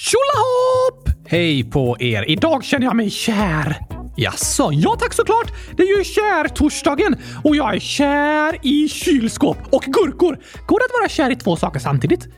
Tjolahopp! 0.00 1.28
Hej 1.28 1.64
på 1.64 1.96
er! 2.00 2.30
Idag 2.30 2.64
känner 2.64 2.86
jag 2.86 2.96
mig 2.96 3.10
kär. 3.10 3.76
Jaså? 4.16 4.70
Ja 4.72 4.96
tack 5.00 5.12
såklart! 5.12 5.52
Det 5.76 5.82
är 5.82 5.98
ju 5.98 6.04
kärtorsdagen 6.04 7.16
och 7.44 7.56
jag 7.56 7.74
är 7.74 7.80
kär 7.80 8.66
i 8.66 8.88
kylskåp 8.88 9.58
och 9.70 9.82
gurkor. 9.82 10.38
Går 10.66 10.78
det 10.78 10.84
att 10.84 11.00
vara 11.00 11.08
kär 11.08 11.30
i 11.30 11.36
två 11.36 11.56
saker 11.56 11.80
samtidigt? 11.80 12.28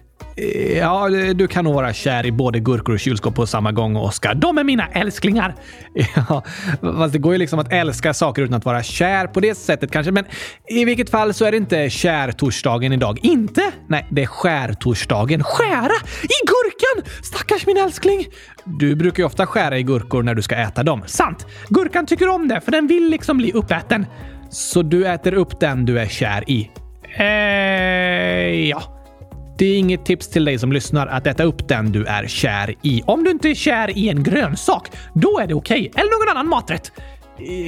Ja, 0.76 1.08
du 1.34 1.48
kan 1.48 1.64
nog 1.64 1.74
vara 1.74 1.92
kär 1.92 2.26
i 2.26 2.32
både 2.32 2.60
gurkor 2.60 2.94
och 2.94 3.00
kylskåp 3.00 3.34
på 3.34 3.46
samma 3.46 3.72
gång, 3.72 3.96
Oskar. 3.96 4.34
De 4.34 4.58
är 4.58 4.64
mina 4.64 4.86
älsklingar. 4.86 5.54
Ja, 6.16 6.44
fast 6.80 7.12
det 7.12 7.18
går 7.18 7.32
ju 7.32 7.38
liksom 7.38 7.58
att 7.58 7.72
älska 7.72 8.14
saker 8.14 8.42
utan 8.42 8.54
att 8.54 8.64
vara 8.64 8.82
kär 8.82 9.26
på 9.26 9.40
det 9.40 9.54
sättet 9.54 9.90
kanske. 9.90 10.12
Men 10.12 10.24
i 10.68 10.84
vilket 10.84 11.10
fall 11.10 11.34
så 11.34 11.44
är 11.44 11.50
det 11.50 11.56
inte 11.56 11.90
kärtorsdagen 11.90 12.92
idag. 12.92 13.18
Inte? 13.22 13.72
Nej, 13.88 14.06
det 14.10 14.22
är 14.22 14.26
skärtorsdagen. 14.26 15.44
Skära 15.44 15.96
i 16.22 16.38
gurkan! 16.46 17.12
Stackars 17.22 17.66
min 17.66 17.76
älskling! 17.76 18.26
Du 18.64 18.96
brukar 18.96 19.22
ju 19.22 19.26
ofta 19.26 19.46
skära 19.46 19.78
i 19.78 19.82
gurkor 19.82 20.22
när 20.22 20.34
du 20.34 20.42
ska 20.42 20.54
äta 20.56 20.82
dem. 20.82 21.02
Sant! 21.06 21.46
Gurkan 21.68 22.06
tycker 22.06 22.28
om 22.28 22.48
det, 22.48 22.60
för 22.60 22.72
den 22.72 22.86
vill 22.86 23.10
liksom 23.10 23.36
bli 23.36 23.52
uppäten. 23.52 24.06
Så 24.50 24.82
du 24.82 25.06
äter 25.06 25.34
upp 25.34 25.60
den 25.60 25.84
du 25.84 25.98
är 25.98 26.06
kär 26.06 26.50
i? 26.50 26.70
Eh, 27.16 28.68
ja. 28.68 29.01
Det 29.58 29.66
är 29.66 29.78
inget 29.78 30.04
tips 30.04 30.28
till 30.28 30.44
dig 30.44 30.58
som 30.58 30.72
lyssnar 30.72 31.06
att 31.06 31.26
äta 31.26 31.42
upp 31.42 31.68
den 31.68 31.92
du 31.92 32.04
är 32.04 32.26
kär 32.26 32.74
i. 32.82 33.02
Om 33.06 33.24
du 33.24 33.30
inte 33.30 33.48
är 33.48 33.54
kär 33.54 33.98
i 33.98 34.08
en 34.08 34.22
grönsak, 34.22 34.90
då 35.14 35.38
är 35.38 35.46
det 35.46 35.54
okej. 35.54 35.90
Eller 35.94 36.26
någon 36.26 36.36
annan 36.36 36.48
maträtt. 36.48 36.92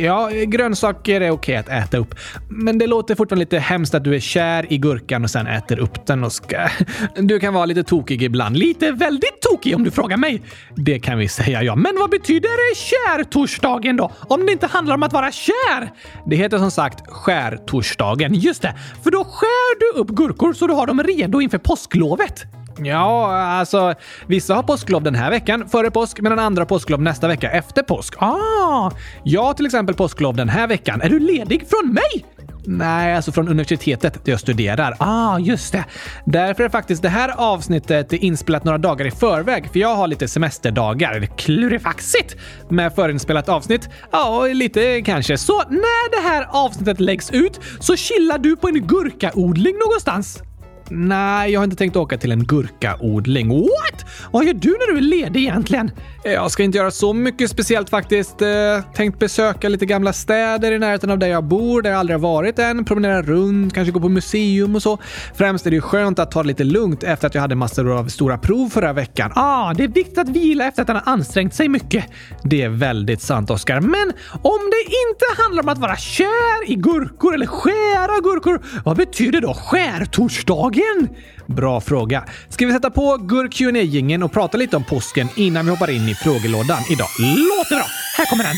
Ja, 0.03 0.31
grönsaker 0.47 1.21
är 1.21 1.31
okej 1.31 1.57
att 1.57 1.69
äta 1.69 1.99
upp. 1.99 2.15
Men 2.49 2.79
det 2.79 2.87
låter 2.87 3.15
fortfarande 3.15 3.41
lite 3.41 3.59
hemskt 3.59 3.95
att 3.95 4.05
du 4.05 4.15
är 4.15 4.21
kär 4.21 4.73
i 4.73 4.79
gurkan 4.79 5.25
och 5.25 5.31
sen 5.31 5.47
äter 5.47 5.79
upp 5.79 6.07
den 6.07 6.25
och 6.25 6.33
ska... 6.33 6.69
Du 7.17 7.41
kan 7.41 7.55
vara 7.55 7.67
lite 7.67 7.83
tokig 7.83 8.23
ibland. 8.23 8.57
Lite 8.57 8.93
väldigt 8.93 9.41
tokig 9.41 9.77
om 9.77 9.85
du 9.85 9.91
frågar 9.91 10.17
mig. 10.17 10.43
Det 10.77 10.99
kan 10.99 11.19
vi 11.19 11.29
säga 11.29 11.63
ja. 11.63 11.77
Men 11.77 11.97
vad 11.99 12.11
betyder 12.11 12.75
kärtorsdagen 12.75 13.97
då? 13.97 14.11
Om 14.21 14.47
det 14.47 14.53
inte 14.53 14.67
handlar 14.67 14.95
om 14.95 15.03
att 15.03 15.13
vara 15.13 15.33
kär? 15.33 15.93
Det 16.27 16.37
heter 16.37 16.59
som 16.59 16.71
sagt 16.71 17.11
skärtorsdagen. 17.11 18.35
Just 18.35 18.63
det, 18.63 18.75
för 19.03 19.11
då 19.11 19.25
skär 19.25 19.79
du 19.81 20.01
upp 20.01 20.09
gurkor 20.09 20.53
så 20.53 20.67
du 20.67 20.75
har 20.75 20.87
dem 20.87 21.03
redo 21.03 21.41
inför 21.41 21.59
påsklovet. 21.59 22.47
Ja, 22.79 23.37
alltså 23.37 23.95
vissa 24.27 24.55
har 24.55 24.63
påsklov 24.63 25.03
den 25.03 25.15
här 25.15 25.31
veckan 25.31 25.69
före 25.69 25.91
påsk 25.91 26.21
medan 26.21 26.39
andra 26.39 26.67
påsklov 26.67 27.03
nästa 27.03 27.29
vecka 27.29 27.51
efter 27.51 27.83
påsk. 27.83 28.15
Ah, 28.23 28.91
jag 29.25 29.43
har 29.43 29.55
till 29.55 29.67
exempel 29.67 29.95
påsklov 29.95 30.37
den 30.37 30.49
här 30.49 30.67
veckan. 30.67 31.01
Är 31.01 31.09
du 31.09 31.19
ledig 31.19 31.65
från 31.69 31.95
mig? 31.95 32.25
Nej, 32.67 33.17
alltså 33.17 33.33
från 33.33 33.49
universitetet 33.49 34.25
där 34.25 34.33
jag 34.33 34.41
studerar. 34.41 34.97
Ah, 34.99 35.39
just 35.39 35.73
det. 35.73 35.85
Därför 36.25 36.65
är 36.65 36.69
faktiskt 36.69 37.03
det 37.03 37.09
här 37.09 37.35
avsnittet 37.37 38.13
inspelat 38.13 38.65
några 38.65 38.79
dagar 38.79 39.07
i 39.07 39.11
förväg, 39.11 39.71
för 39.73 39.79
jag 39.79 39.97
har 39.97 40.07
lite 40.07 40.29
semesterdagar. 40.29 41.29
Klurifaxigt 41.37 42.37
med 42.69 42.95
förinspelat 42.95 43.49
avsnitt. 43.49 43.89
Ja, 44.13 44.47
lite 44.47 45.03
kanske. 45.03 45.39
Så 45.39 45.63
när 45.69 46.11
det 46.11 46.29
här 46.29 46.49
avsnittet 46.51 47.01
läggs 47.01 47.31
ut 47.31 47.61
så 47.81 47.97
chillar 47.97 48.39
du 48.39 48.57
på 48.57 48.69
en 48.69 48.87
gurkaodling 48.87 49.77
någonstans. 49.79 50.43
Nej, 50.91 51.53
jag 51.53 51.61
har 51.61 51.65
inte 51.65 51.77
tänkt 51.77 51.97
åka 51.97 52.19
till 52.19 52.33
en 52.33 52.45
gurkaodling. 52.45 53.49
What? 53.49 54.07
Vad 54.33 54.45
gör 54.45 54.55
du 54.55 54.71
när 54.71 54.93
du 54.93 54.99
är 54.99 55.03
ledig 55.03 55.41
egentligen? 55.41 55.91
Jag 56.27 56.51
ska 56.51 56.63
inte 56.63 56.79
göra 56.79 56.91
så 56.91 57.13
mycket 57.13 57.51
speciellt 57.51 57.91
faktiskt. 57.91 58.43
Eh, 58.43 58.49
tänkt 58.95 59.19
besöka 59.19 59.69
lite 59.69 59.87
gamla 59.87 60.13
städer 60.13 60.73
i 60.73 60.79
närheten 60.79 61.11
av 61.11 61.19
där 61.19 61.27
jag 61.27 61.45
bor, 61.45 61.83
där 61.83 61.91
jag 61.91 61.99
aldrig 61.99 62.15
har 62.15 62.23
varit 62.23 62.59
än. 62.59 62.85
Promenera 62.85 63.23
runt, 63.23 63.75
kanske 63.75 63.93
gå 63.93 64.01
på 64.01 64.09
museum 64.09 64.75
och 64.75 64.83
så. 64.83 64.99
Främst 65.35 65.67
är 65.67 65.71
det 65.71 65.75
ju 65.75 65.81
skönt 65.81 66.19
att 66.19 66.31
ta 66.31 66.43
det 66.43 66.47
lite 66.49 66.65
lugnt 66.65 67.03
efter 67.03 67.27
att 67.27 67.35
jag 67.35 67.43
hade 67.43 67.55
massor 67.55 67.99
av 67.99 68.09
stora 68.09 68.39
prov 68.39 68.69
förra 68.69 68.93
veckan. 68.93 69.33
Ah, 69.35 69.75
det 69.75 69.85
är 69.85 69.89
viktigt 69.89 70.19
att 70.19 70.29
vila 70.29 70.67
efter 70.67 70.83
att 70.83 70.89
han 70.89 70.97
har 71.05 71.13
ansträngt 71.13 71.55
sig 71.55 71.69
mycket. 71.69 72.05
Det 72.43 72.63
är 72.63 72.69
väldigt 72.69 73.23
sant, 73.23 73.51
Oskar. 73.51 73.81
Men 73.81 74.13
om 74.43 74.61
det 74.71 74.85
inte 74.85 75.43
handlar 75.43 75.63
om 75.63 75.69
att 75.69 75.79
vara 75.79 75.97
kär 75.97 76.71
i 76.71 76.75
gurkor 76.75 77.35
eller 77.35 77.47
skära 77.47 78.21
gurkor, 78.21 78.63
vad 78.85 78.97
betyder 78.97 79.41
då 79.41 79.55
skärtorsdagen? 79.55 81.09
Bra 81.47 81.81
fråga. 81.81 82.25
Ska 82.49 82.67
vi 82.67 82.73
sätta 82.73 82.91
på 82.91 83.17
gurk 83.17 83.55
qa 83.55 83.79
gingen 83.79 84.23
och 84.23 84.33
prata 84.33 84.59
lite 84.59 84.77
om 84.77 84.85
påsken 84.85 85.29
innan 85.37 85.65
vi 85.65 85.71
hoppar 85.71 85.91
in 85.91 86.09
i 86.09 86.15
frågelådan 86.15 86.83
idag? 86.91 87.09
Låter 87.19 87.77
bra! 87.77 87.87
Här 88.17 88.27
kommer 88.27 88.45
den! 88.45 88.55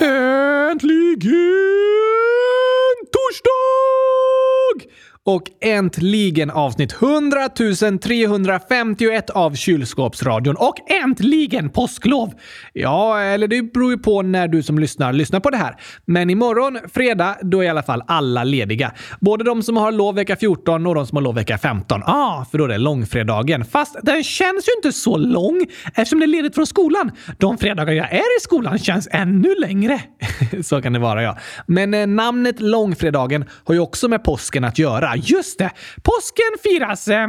Äntligen 0.00 1.28
torsdag! 3.12 4.07
Och 5.28 5.42
äntligen 5.60 6.50
avsnitt 6.50 6.92
100 7.02 7.48
351 8.02 9.30
av 9.30 9.54
Kylskåpsradion. 9.54 10.56
Och 10.56 10.90
äntligen 10.90 11.70
påsklov! 11.70 12.32
Ja, 12.72 13.20
eller 13.20 13.48
det 13.48 13.62
beror 13.62 13.90
ju 13.90 13.98
på 13.98 14.22
när 14.22 14.48
du 14.48 14.62
som 14.62 14.78
lyssnar 14.78 15.12
lyssnar 15.12 15.40
på 15.40 15.50
det 15.50 15.56
här. 15.56 15.76
Men 16.04 16.30
imorgon, 16.30 16.78
fredag, 16.92 17.36
då 17.42 17.60
är 17.60 17.64
i 17.64 17.68
alla 17.68 17.82
fall 17.82 18.02
alla 18.06 18.44
lediga. 18.44 18.92
Både 19.20 19.44
de 19.44 19.62
som 19.62 19.76
har 19.76 19.92
lov 19.92 20.14
vecka 20.14 20.36
14 20.36 20.86
och 20.86 20.94
de 20.94 21.06
som 21.06 21.16
har 21.16 21.22
lov 21.22 21.34
vecka 21.34 21.58
15. 21.58 22.02
Ah, 22.04 22.44
för 22.44 22.58
då 22.58 22.64
är 22.64 22.68
det 22.68 22.78
långfredagen. 22.78 23.64
Fast 23.64 23.96
den 24.02 24.24
känns 24.24 24.68
ju 24.68 24.72
inte 24.76 24.92
så 24.92 25.16
lång 25.16 25.66
eftersom 25.86 26.18
det 26.18 26.24
är 26.24 26.26
ledigt 26.26 26.54
från 26.54 26.66
skolan. 26.66 27.10
De 27.38 27.58
fredagar 27.58 27.92
jag 27.92 28.12
är 28.12 28.38
i 28.38 28.40
skolan 28.40 28.78
känns 28.78 29.08
ännu 29.12 29.54
längre. 29.54 30.00
så 30.62 30.82
kan 30.82 30.92
det 30.92 30.98
vara 30.98 31.22
ja. 31.22 31.36
Men 31.66 31.94
eh, 31.94 32.06
namnet 32.06 32.60
långfredagen 32.60 33.44
har 33.64 33.74
ju 33.74 33.80
också 33.80 34.08
med 34.08 34.24
påsken 34.24 34.64
att 34.64 34.78
göra. 34.78 35.17
Just 35.24 35.58
det! 35.58 35.70
Påsken 36.02 36.58
firas 36.62 37.08
eh, 37.08 37.28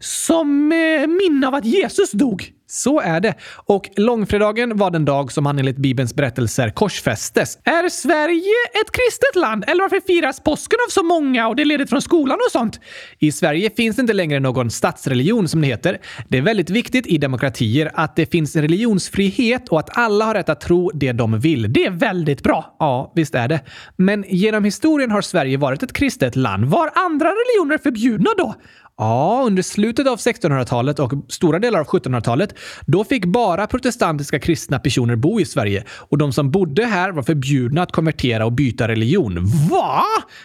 som 0.00 0.72
eh, 0.72 1.06
minne 1.06 1.48
av 1.48 1.54
att 1.54 1.64
Jesus 1.64 2.12
dog. 2.12 2.52
Så 2.70 3.00
är 3.00 3.20
det. 3.20 3.34
Och 3.66 3.90
långfredagen 3.96 4.76
var 4.76 4.90
den 4.90 5.04
dag 5.04 5.32
som 5.32 5.46
han 5.46 5.58
enligt 5.58 5.76
Bibelns 5.76 6.14
berättelser 6.14 6.70
korsfästes. 6.70 7.58
Är 7.64 7.88
Sverige 7.88 8.54
ett 8.82 8.92
kristet 8.92 9.34
land? 9.34 9.64
Eller 9.66 9.82
varför 9.82 10.00
firas 10.06 10.40
påsken 10.40 10.78
av 10.86 10.90
så 10.90 11.02
många 11.02 11.48
och 11.48 11.56
det 11.56 11.62
är 11.62 11.64
ledigt 11.64 11.90
från 11.90 12.02
skolan 12.02 12.38
och 12.46 12.52
sånt? 12.52 12.80
I 13.18 13.32
Sverige 13.32 13.70
finns 13.70 13.96
det 13.96 14.00
inte 14.00 14.12
längre 14.12 14.40
någon 14.40 14.70
statsreligion 14.70 15.48
som 15.48 15.60
det 15.60 15.66
heter. 15.66 15.98
Det 16.28 16.38
är 16.38 16.42
väldigt 16.42 16.70
viktigt 16.70 17.06
i 17.06 17.18
demokratier 17.18 17.90
att 17.94 18.16
det 18.16 18.26
finns 18.26 18.56
religionsfrihet 18.56 19.68
och 19.68 19.80
att 19.80 19.98
alla 19.98 20.24
har 20.24 20.34
rätt 20.34 20.48
att 20.48 20.60
tro 20.60 20.90
det 20.94 21.12
de 21.12 21.40
vill. 21.40 21.72
Det 21.72 21.86
är 21.86 21.90
väldigt 21.90 22.42
bra. 22.42 22.76
Ja, 22.78 23.12
visst 23.14 23.34
är 23.34 23.48
det. 23.48 23.60
Men 23.96 24.24
genom 24.28 24.64
historien 24.64 25.10
har 25.10 25.20
Sverige 25.20 25.56
varit 25.56 25.82
ett 25.82 25.92
kristet 25.92 26.36
land. 26.36 26.64
Var 26.64 26.90
andra 26.94 27.28
religioner 27.28 27.78
förbjudna 27.78 28.30
då? 28.38 28.54
Ja, 29.00 29.42
under 29.46 29.62
slutet 29.62 30.06
av 30.06 30.16
1600-talet 30.16 30.98
och 30.98 31.12
stora 31.28 31.58
delar 31.58 31.80
av 31.80 31.86
1700-talet, 31.86 32.54
då 32.86 33.04
fick 33.04 33.24
bara 33.24 33.66
protestantiska 33.66 34.38
kristna 34.38 34.78
personer 34.78 35.16
bo 35.16 35.40
i 35.40 35.44
Sverige 35.44 35.84
och 35.88 36.18
de 36.18 36.32
som 36.32 36.50
bodde 36.50 36.86
här 36.86 37.12
var 37.12 37.22
förbjudna 37.22 37.82
att 37.82 37.92
konvertera 37.92 38.46
och 38.46 38.52
byta 38.52 38.88
religion. 38.88 39.44
Va? 39.70 40.02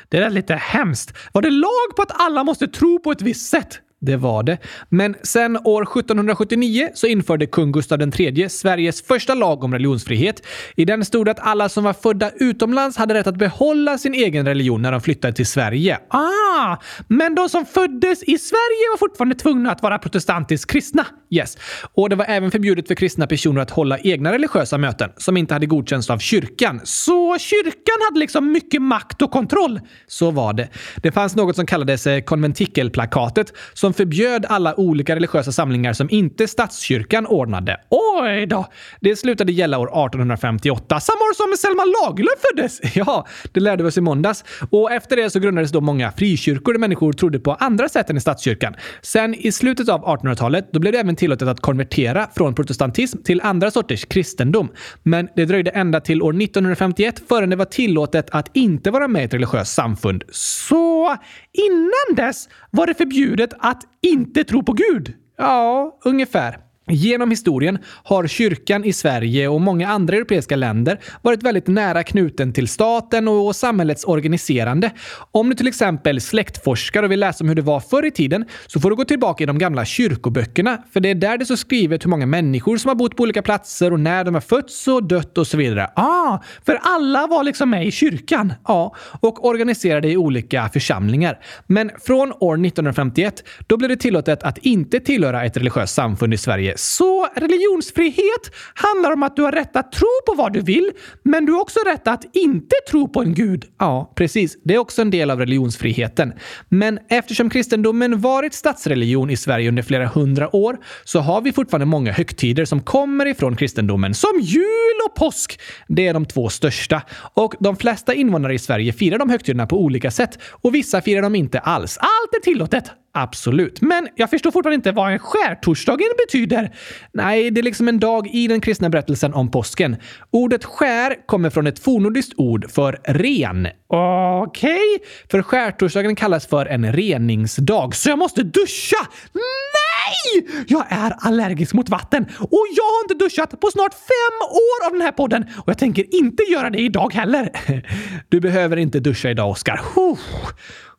Det 0.09 0.17
är 0.17 0.29
lite 0.29 0.55
hemskt. 0.55 1.13
Var 1.31 1.41
det 1.41 1.49
lag 1.49 1.95
på 1.95 2.01
att 2.01 2.21
alla 2.21 2.43
måste 2.43 2.67
tro 2.67 2.99
på 2.99 3.11
ett 3.11 3.21
visst 3.21 3.49
sätt? 3.49 3.81
Det 4.05 4.17
var 4.17 4.43
det. 4.43 4.57
Men 4.89 5.15
sen 5.23 5.57
år 5.57 5.81
1779 5.81 6.89
så 6.93 7.07
införde 7.07 7.45
kung 7.45 7.71
Gustav 7.71 8.01
III 8.01 8.49
Sveriges 8.49 9.01
första 9.01 9.33
lag 9.33 9.63
om 9.63 9.73
religionsfrihet. 9.73 10.45
I 10.75 10.85
den 10.85 11.05
stod 11.05 11.25
det 11.25 11.31
att 11.31 11.39
alla 11.39 11.69
som 11.69 11.83
var 11.83 11.93
födda 11.93 12.31
utomlands 12.35 12.97
hade 12.97 13.13
rätt 13.13 13.27
att 13.27 13.37
behålla 13.37 13.97
sin 13.97 14.13
egen 14.13 14.45
religion 14.45 14.81
när 14.81 14.91
de 14.91 15.01
flyttade 15.01 15.33
till 15.33 15.45
Sverige. 15.45 15.99
Ah, 16.09 16.77
men 17.07 17.35
de 17.35 17.49
som 17.49 17.65
föddes 17.65 18.23
i 18.23 18.37
Sverige 18.37 18.89
var 18.91 18.97
fortfarande 18.97 19.35
tvungna 19.35 19.71
att 19.71 19.81
vara 19.81 19.99
protestantiskt 19.99 20.71
kristna. 20.71 21.05
Yes. 21.29 21.57
Och 21.93 22.09
det 22.09 22.15
var 22.15 22.25
även 22.25 22.51
förbjudet 22.51 22.87
för 22.87 22.95
kristna 22.95 23.27
personer 23.27 23.61
att 23.61 23.71
hålla 23.71 23.99
egna 23.99 24.31
religiösa 24.31 24.77
möten 24.77 25.09
som 25.17 25.37
inte 25.37 25.53
hade 25.53 25.65
godkänts 25.65 26.09
av 26.09 26.17
kyrkan. 26.17 26.81
Så 26.83 27.37
kyrkan 27.37 27.95
hade 28.09 28.19
liksom 28.19 28.51
mycket 28.51 28.81
makt 28.81 29.21
och 29.21 29.31
kontroll. 29.31 29.79
Så 30.07 30.31
var 30.31 30.53
det. 30.53 30.69
Det 30.95 31.11
fanns 31.11 31.35
något 31.35 31.55
som 31.55 31.65
kallades 31.65 32.07
eh, 32.07 32.21
konventikelplakatet 32.21 33.53
som 33.73 33.93
förbjöd 33.95 34.45
alla 34.49 34.79
olika 34.79 35.15
religiösa 35.15 35.51
samlingar 35.51 35.93
som 35.93 36.09
inte 36.09 36.47
statskyrkan 36.47 37.25
ordnade. 37.25 37.77
Oj 37.89 38.45
då! 38.45 38.65
Det 39.01 39.15
slutade 39.15 39.51
gälla 39.51 39.77
år 39.79 39.87
1858, 39.87 40.99
samma 40.99 41.17
år 41.17 41.33
som 41.33 41.57
Selma 41.57 41.83
Lagerlöf 41.85 42.39
föddes. 42.51 42.95
Ja, 42.95 43.27
det 43.51 43.59
lärde 43.59 43.83
vi 43.83 43.89
oss 43.89 43.97
i 43.97 44.01
måndags. 44.01 44.43
Och 44.69 44.91
efter 44.91 45.15
det 45.15 45.29
så 45.29 45.39
grundades 45.39 45.71
då 45.71 45.81
många 45.81 46.11
frikyrkor 46.11 46.73
där 46.73 46.79
människor 46.79 47.13
trodde 47.13 47.39
på 47.39 47.53
andra 47.53 47.89
sätt 47.89 48.09
än 48.09 48.17
i 48.17 48.21
statskyrkan. 48.21 48.75
Sen 49.01 49.35
i 49.35 49.51
slutet 49.51 49.89
av 49.89 50.05
1800-talet, 50.05 50.69
då 50.71 50.79
blev 50.79 50.93
det 50.93 50.99
även 50.99 51.15
tillåtet 51.15 51.47
att 51.47 51.59
konvertera 51.59 52.27
från 52.35 52.55
protestantism 52.55 53.17
till 53.23 53.41
andra 53.41 53.71
sorters 53.71 54.05
kristendom. 54.05 54.69
Men 55.03 55.29
det 55.35 55.45
dröjde 55.45 55.71
ända 55.71 56.01
till 56.01 56.21
år 56.21 56.41
1951 56.41 57.21
förrän 57.29 57.49
det 57.49 57.55
var 57.55 57.65
tillåtet 57.65 58.29
att 58.31 58.49
inte 58.53 58.91
vara 58.91 59.07
med 59.07 59.21
i 59.21 59.25
ett 59.25 59.33
religiöst 59.33 59.73
samfund. 59.73 60.23
Så 60.31 61.15
innan 61.53 62.15
dess 62.15 62.49
var 62.71 62.87
det 62.87 62.93
förbjudet 62.93 63.49
att 63.59 63.74
att 63.75 63.87
inte 64.01 64.43
tro 64.43 64.63
på 64.63 64.73
Gud? 64.73 65.13
Ja, 65.37 65.99
ungefär. 66.05 66.64
Genom 66.87 67.29
historien 67.31 67.77
har 68.03 68.27
kyrkan 68.27 68.85
i 68.85 68.93
Sverige 68.93 69.47
och 69.47 69.61
många 69.61 69.89
andra 69.89 70.15
europeiska 70.15 70.55
länder 70.55 70.99
varit 71.21 71.43
väldigt 71.43 71.67
nära 71.67 72.03
knuten 72.03 72.53
till 72.53 72.67
staten 72.67 73.27
och 73.27 73.55
samhällets 73.55 74.05
organiserande. 74.05 74.91
Om 75.31 75.49
du 75.49 75.55
till 75.55 75.67
exempel 75.67 76.21
släktforskar 76.21 77.03
och 77.03 77.11
vill 77.11 77.19
läsa 77.19 77.43
om 77.43 77.47
hur 77.47 77.55
det 77.55 77.61
var 77.61 77.79
förr 77.79 78.05
i 78.05 78.11
tiden 78.11 78.45
så 78.67 78.79
får 78.79 78.89
du 78.89 78.95
gå 78.95 79.05
tillbaka 79.05 79.43
i 79.43 79.47
de 79.47 79.57
gamla 79.57 79.85
kyrkoböckerna, 79.85 80.77
för 80.93 80.99
det 80.99 81.09
är 81.09 81.15
där 81.15 81.37
det 81.37 81.45
står 81.45 81.55
skrivet 81.55 82.05
hur 82.05 82.09
många 82.09 82.25
människor 82.25 82.77
som 82.77 82.89
har 82.89 82.95
bott 82.95 83.15
på 83.15 83.23
olika 83.23 83.41
platser 83.41 83.93
och 83.93 83.99
när 83.99 84.23
de 84.23 84.33
har 84.33 84.41
fötts 84.41 84.87
och 84.87 85.03
dött 85.03 85.37
och 85.37 85.47
så 85.47 85.57
vidare. 85.57 85.89
Ah, 85.95 86.39
för 86.65 86.79
alla 86.81 87.27
var 87.27 87.43
liksom 87.43 87.69
med 87.69 87.87
i 87.87 87.91
kyrkan? 87.91 88.53
Ja, 88.67 88.95
och 89.19 89.45
organiserade 89.45 90.11
i 90.11 90.17
olika 90.17 90.69
församlingar. 90.73 91.39
Men 91.67 91.91
från 92.01 92.33
år 92.39 92.53
1951, 92.53 93.43
då 93.67 93.77
blev 93.77 93.89
det 93.89 93.97
tillåtet 93.97 94.43
att 94.43 94.57
inte 94.57 94.99
tillhöra 94.99 95.45
ett 95.45 95.57
religiöst 95.57 95.93
samfund 95.93 96.33
i 96.33 96.37
Sverige 96.37 96.74
så 96.75 97.27
religionsfrihet 97.35 98.51
handlar 98.73 99.11
om 99.11 99.23
att 99.23 99.35
du 99.35 99.41
har 99.41 99.51
rätt 99.51 99.75
att 99.75 99.91
tro 99.91 100.07
på 100.25 100.33
vad 100.33 100.53
du 100.53 100.61
vill, 100.61 100.91
men 101.23 101.45
du 101.45 101.51
har 101.51 101.61
också 101.61 101.79
rätt 101.85 102.07
att 102.07 102.35
inte 102.35 102.75
tro 102.89 103.07
på 103.07 103.21
en 103.21 103.33
gud. 103.33 103.65
Ja, 103.79 104.13
precis. 104.15 104.57
Det 104.63 104.75
är 104.75 104.77
också 104.77 105.01
en 105.01 105.11
del 105.11 105.31
av 105.31 105.39
religionsfriheten. 105.39 106.33
Men 106.69 106.99
eftersom 107.09 107.49
kristendomen 107.49 108.21
varit 108.21 108.53
statsreligion 108.53 109.29
i 109.29 109.37
Sverige 109.37 109.69
under 109.69 109.83
flera 109.83 110.07
hundra 110.07 110.55
år 110.55 110.77
så 111.03 111.19
har 111.19 111.41
vi 111.41 111.53
fortfarande 111.53 111.85
många 111.85 112.11
högtider 112.11 112.65
som 112.65 112.81
kommer 112.81 113.25
ifrån 113.25 113.55
kristendomen, 113.55 114.13
som 114.13 114.39
jul 114.41 114.99
och 115.09 115.15
påsk. 115.15 115.59
Det 115.87 116.07
är 116.07 116.13
de 116.13 116.25
två 116.25 116.49
största. 116.49 117.01
Och 117.33 117.55
de 117.59 117.77
flesta 117.77 118.13
invånare 118.13 118.53
i 118.53 118.59
Sverige 118.59 118.93
firar 118.93 119.19
de 119.19 119.29
högtiderna 119.29 119.67
på 119.67 119.83
olika 119.83 120.11
sätt 120.11 120.39
och 120.51 120.75
vissa 120.75 121.01
firar 121.01 121.21
dem 121.21 121.35
inte 121.35 121.59
alls. 121.59 121.97
Allt 121.97 122.35
är 122.37 122.39
tillåtet! 122.39 123.04
Absolut. 123.17 123.81
Men 123.81 124.07
jag 124.15 124.29
förstår 124.29 124.51
fortfarande 124.51 124.75
inte 124.75 124.91
vad 124.91 125.13
en 125.13 125.19
skärtorsdagen 125.19 126.07
betyder. 126.27 126.75
Nej, 127.13 127.51
det 127.51 127.61
är 127.61 127.63
liksom 127.63 127.87
en 127.87 127.99
dag 127.99 128.27
i 128.27 128.47
den 128.47 128.61
kristna 128.61 128.89
berättelsen 128.89 129.33
om 129.33 129.51
påsken. 129.51 129.95
Ordet 130.31 130.65
skär 130.65 131.27
kommer 131.27 131.49
från 131.49 131.67
ett 131.67 131.79
fornnordiskt 131.79 132.33
ord 132.37 132.71
för 132.71 132.99
ren. 133.03 133.67
Okej? 133.87 134.71
Okay. 134.71 135.07
För 135.31 135.41
skärtorsdagen 135.41 136.15
kallas 136.15 136.47
för 136.47 136.65
en 136.65 136.93
reningsdag, 136.93 137.95
så 137.95 138.09
jag 138.09 138.19
måste 138.19 138.43
duscha! 138.43 139.07
Nej! 139.33 140.65
Jag 140.67 140.85
är 140.89 141.15
allergisk 141.19 141.73
mot 141.73 141.89
vatten 141.89 142.23
och 142.39 142.65
jag 142.75 142.83
har 142.83 143.03
inte 143.03 143.23
duschat 143.23 143.59
på 143.59 143.71
snart 143.71 143.93
fem 143.93 144.49
år 144.49 144.87
av 144.87 144.91
den 144.91 145.01
här 145.01 145.11
podden 145.11 145.45
och 145.57 145.69
jag 145.69 145.77
tänker 145.77 146.15
inte 146.15 146.43
göra 146.43 146.69
det 146.69 146.79
idag 146.79 147.13
heller. 147.13 147.49
Du 148.29 148.39
behöver 148.39 148.77
inte 148.77 148.99
duscha 148.99 149.29
idag, 149.29 149.49
Oskar. 149.49 149.81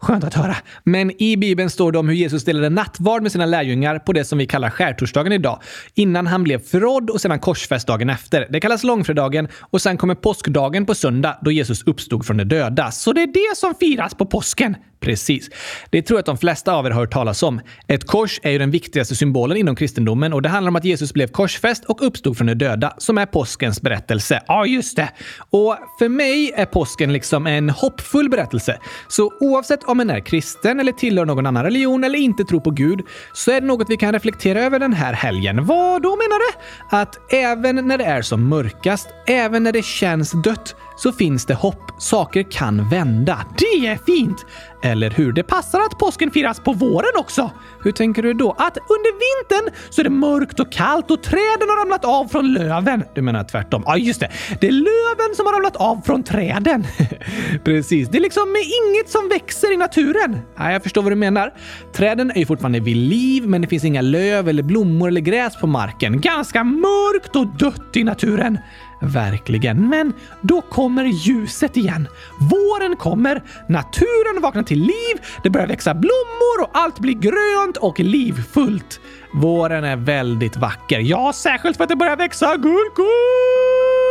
Skönt 0.01 0.25
att 0.25 0.35
höra. 0.35 0.57
Men 0.85 1.23
i 1.23 1.37
Bibeln 1.37 1.71
står 1.71 1.93
det 1.93 1.99
om 1.99 2.09
hur 2.09 2.17
Jesus 2.17 2.45
delade 2.45 2.69
nattvard 2.69 3.23
med 3.23 3.33
sina 3.33 3.47
lärjungar 3.47 3.99
på 3.99 4.13
det 4.13 4.25
som 4.25 4.39
vi 4.39 4.47
kallar 4.47 4.71
skärtorsdagen 4.71 5.33
idag. 5.33 5.63
Innan 5.95 6.27
han 6.27 6.43
blev 6.43 6.59
förrådd 6.59 7.11
och 7.11 7.21
sedan 7.21 7.39
korsfäst 7.39 7.87
dagen 7.87 8.11
efter. 8.11 8.47
Det 8.51 8.61
kallas 8.61 8.85
långfredagen 8.85 9.49
och 9.61 9.83
sen 9.83 9.97
kommer 9.97 10.15
påskdagen 10.15 10.87
på 10.87 10.95
söndag 10.95 11.39
då 11.43 11.51
Jesus 11.51 11.83
uppstod 11.83 12.27
från 12.27 12.37
de 12.37 12.45
döda. 12.45 12.91
Så 12.91 13.13
det 13.13 13.23
är 13.23 13.27
det 13.27 13.57
som 13.57 13.75
firas 13.75 14.15
på 14.15 14.27
påsken? 14.27 14.77
Precis. 15.01 15.51
Det 15.91 16.03
tror 16.03 16.17
jag 16.17 16.21
att 16.21 16.27
de 16.27 16.39
flesta 16.39 16.73
av 16.73 16.87
er 16.87 16.91
har 16.91 17.01
hört 17.01 17.13
talas 17.13 17.43
om. 17.43 17.61
Ett 17.87 18.07
kors 18.07 18.41
är 18.43 18.51
ju 18.51 18.59
den 18.59 18.71
viktigaste 18.71 19.17
symbolen 19.17 19.57
inom 19.57 19.77
kristendomen 19.77 20.33
och 20.33 20.43
det 20.43 20.49
handlar 20.49 20.69
om 20.69 20.77
att 20.77 20.85
Jesus 20.85 21.13
blev 21.13 21.27
korsfäst 21.27 21.85
och 21.85 22.07
uppstod 22.07 22.37
från 22.37 22.47
de 22.47 22.55
döda, 22.55 22.95
som 22.99 23.19
är 23.19 23.27
påskens 23.27 23.83
berättelse. 23.83 24.43
Ja, 24.47 24.67
just 24.67 24.97
det. 24.97 25.09
Och 25.51 25.77
för 25.99 26.09
mig 26.09 26.53
är 26.57 26.67
påsken 26.67 27.13
liksom 27.13 27.47
en 27.47 27.71
hoppfull 27.71 28.31
berättelse. 28.31 28.79
Så 29.09 29.33
oavsett 29.41 29.86
om 29.89 30.01
en 30.01 30.11
är 30.11 30.21
kristen 30.21 30.81
eller 30.81 30.93
tillhör 30.93 31.25
någon 31.25 31.47
annan 31.47 31.65
religion 31.65 32.05
eller 32.05 32.19
inte 32.19 32.45
tror 32.45 32.61
på 32.61 32.71
Gud 32.71 33.03
så 33.33 33.51
är 33.51 33.61
det 33.61 33.67
något 33.67 33.91
vi 33.91 33.97
kan 33.97 34.13
reflektera 34.13 34.61
över 34.61 34.79
den 34.79 34.93
här 34.93 35.13
helgen. 35.13 35.65
Vad 35.65 36.03
då 36.03 36.09
menar 36.09 36.39
du? 36.39 36.59
Att 36.97 37.33
även 37.33 37.89
när 37.89 37.99
det 37.99 38.05
är 38.05 38.23
som 38.23 38.49
mörkast, 38.49 39.09
även 39.27 39.63
när 39.63 39.73
det 39.73 39.85
känns 39.85 40.33
dött, 40.33 40.77
så 40.97 41.13
finns 41.13 41.47
det 41.47 41.55
hopp. 41.55 41.83
Saker 41.99 42.43
kan 42.43 42.89
vända. 42.89 43.39
Det 43.59 43.87
är 43.87 43.99
fint! 44.07 44.47
Eller 44.83 45.11
hur? 45.11 45.33
Det 45.33 45.43
passar 45.43 45.81
att 45.81 45.99
påsken 45.99 46.31
firas 46.31 46.61
på 46.61 46.73
våren 46.73 47.11
också. 47.19 47.51
Hur 47.83 47.93
tänker 47.93 48.23
du 48.23 48.33
då? 48.33 48.51
Att 48.51 48.77
under 48.77 49.13
vintern 49.13 49.75
så 49.91 50.01
är 50.01 50.05
det 50.05 50.11
mörkt 50.11 50.61
och 50.61 50.73
kallt 50.73 51.11
och 51.11 51.23
träden 51.23 51.69
har 51.69 51.81
ramlat 51.81 52.05
av 52.05 52.29
från 52.29 52.53
löven. 52.53 53.05
Du 53.15 53.23
menar 53.23 53.45
tvärtom? 53.45 53.83
Ja, 53.87 53.97
just 53.97 54.21
det. 54.21 54.31
Det 54.61 54.67
är 54.67 54.73
löven 54.73 55.37
som 55.37 55.47
har 55.47 55.53
ramlat 55.53 55.77
av 55.77 56.01
från 56.07 56.23
träden. 56.23 56.87
Precis. 57.65 58.09
Det 58.09 58.19
är 58.19 58.23
liksom 58.23 58.57
inget 58.57 59.11
som 59.11 59.29
växer 59.29 59.73
i 59.73 59.77
naturen. 59.77 60.39
Ja, 60.57 60.73
jag 60.73 60.83
förstår 60.83 61.03
vad 61.03 61.13
du 61.13 61.17
menar. 61.17 61.53
Träden 61.93 62.31
är 62.31 62.39
ju 62.39 62.47
fortfarande 62.47 62.81
vid 62.81 62.97
liv, 62.97 63.49
men 63.49 63.63
det 63.63 63.69
finns 63.69 63.85
inga 63.85 64.01
löv 64.01 64.49
eller 64.49 64.63
blommor 64.63 65.09
eller 65.09 65.21
gräs 65.21 65.57
på 65.57 65.67
marken. 65.67 66.21
Ganska 66.21 66.65
mörkt 66.65 67.37
och 67.37 67.47
dött 67.47 67.97
i 67.97 68.05
naturen. 68.05 68.59
Verkligen. 69.01 69.89
Men 69.89 70.13
då 70.41 70.61
kommer 70.61 71.05
ljuset 71.05 71.77
igen. 71.77 72.09
Våren 72.41 72.97
kommer, 72.97 73.43
naturen 73.69 74.43
vaknar 74.43 74.63
till 74.63 74.81
liv, 74.81 75.17
det 75.43 75.51
börjar 75.51 75.67
växa 75.67 75.95
blommor 75.95 76.63
och 76.63 76.71
allt 76.73 76.99
blir 76.99 77.15
grönt 77.15 77.77
och 77.77 78.01
livfullt. 78.01 79.01
Våren 79.35 79.85
är 79.85 79.97
väldigt 79.97 80.57
vacker. 80.57 81.01
Ja, 81.01 81.33
särskilt 81.35 81.77
för 81.77 81.85
att 81.85 81.91
det 81.91 81.97
börjar 81.97 82.17
växa 82.17 82.57
gurkor! 82.57 84.06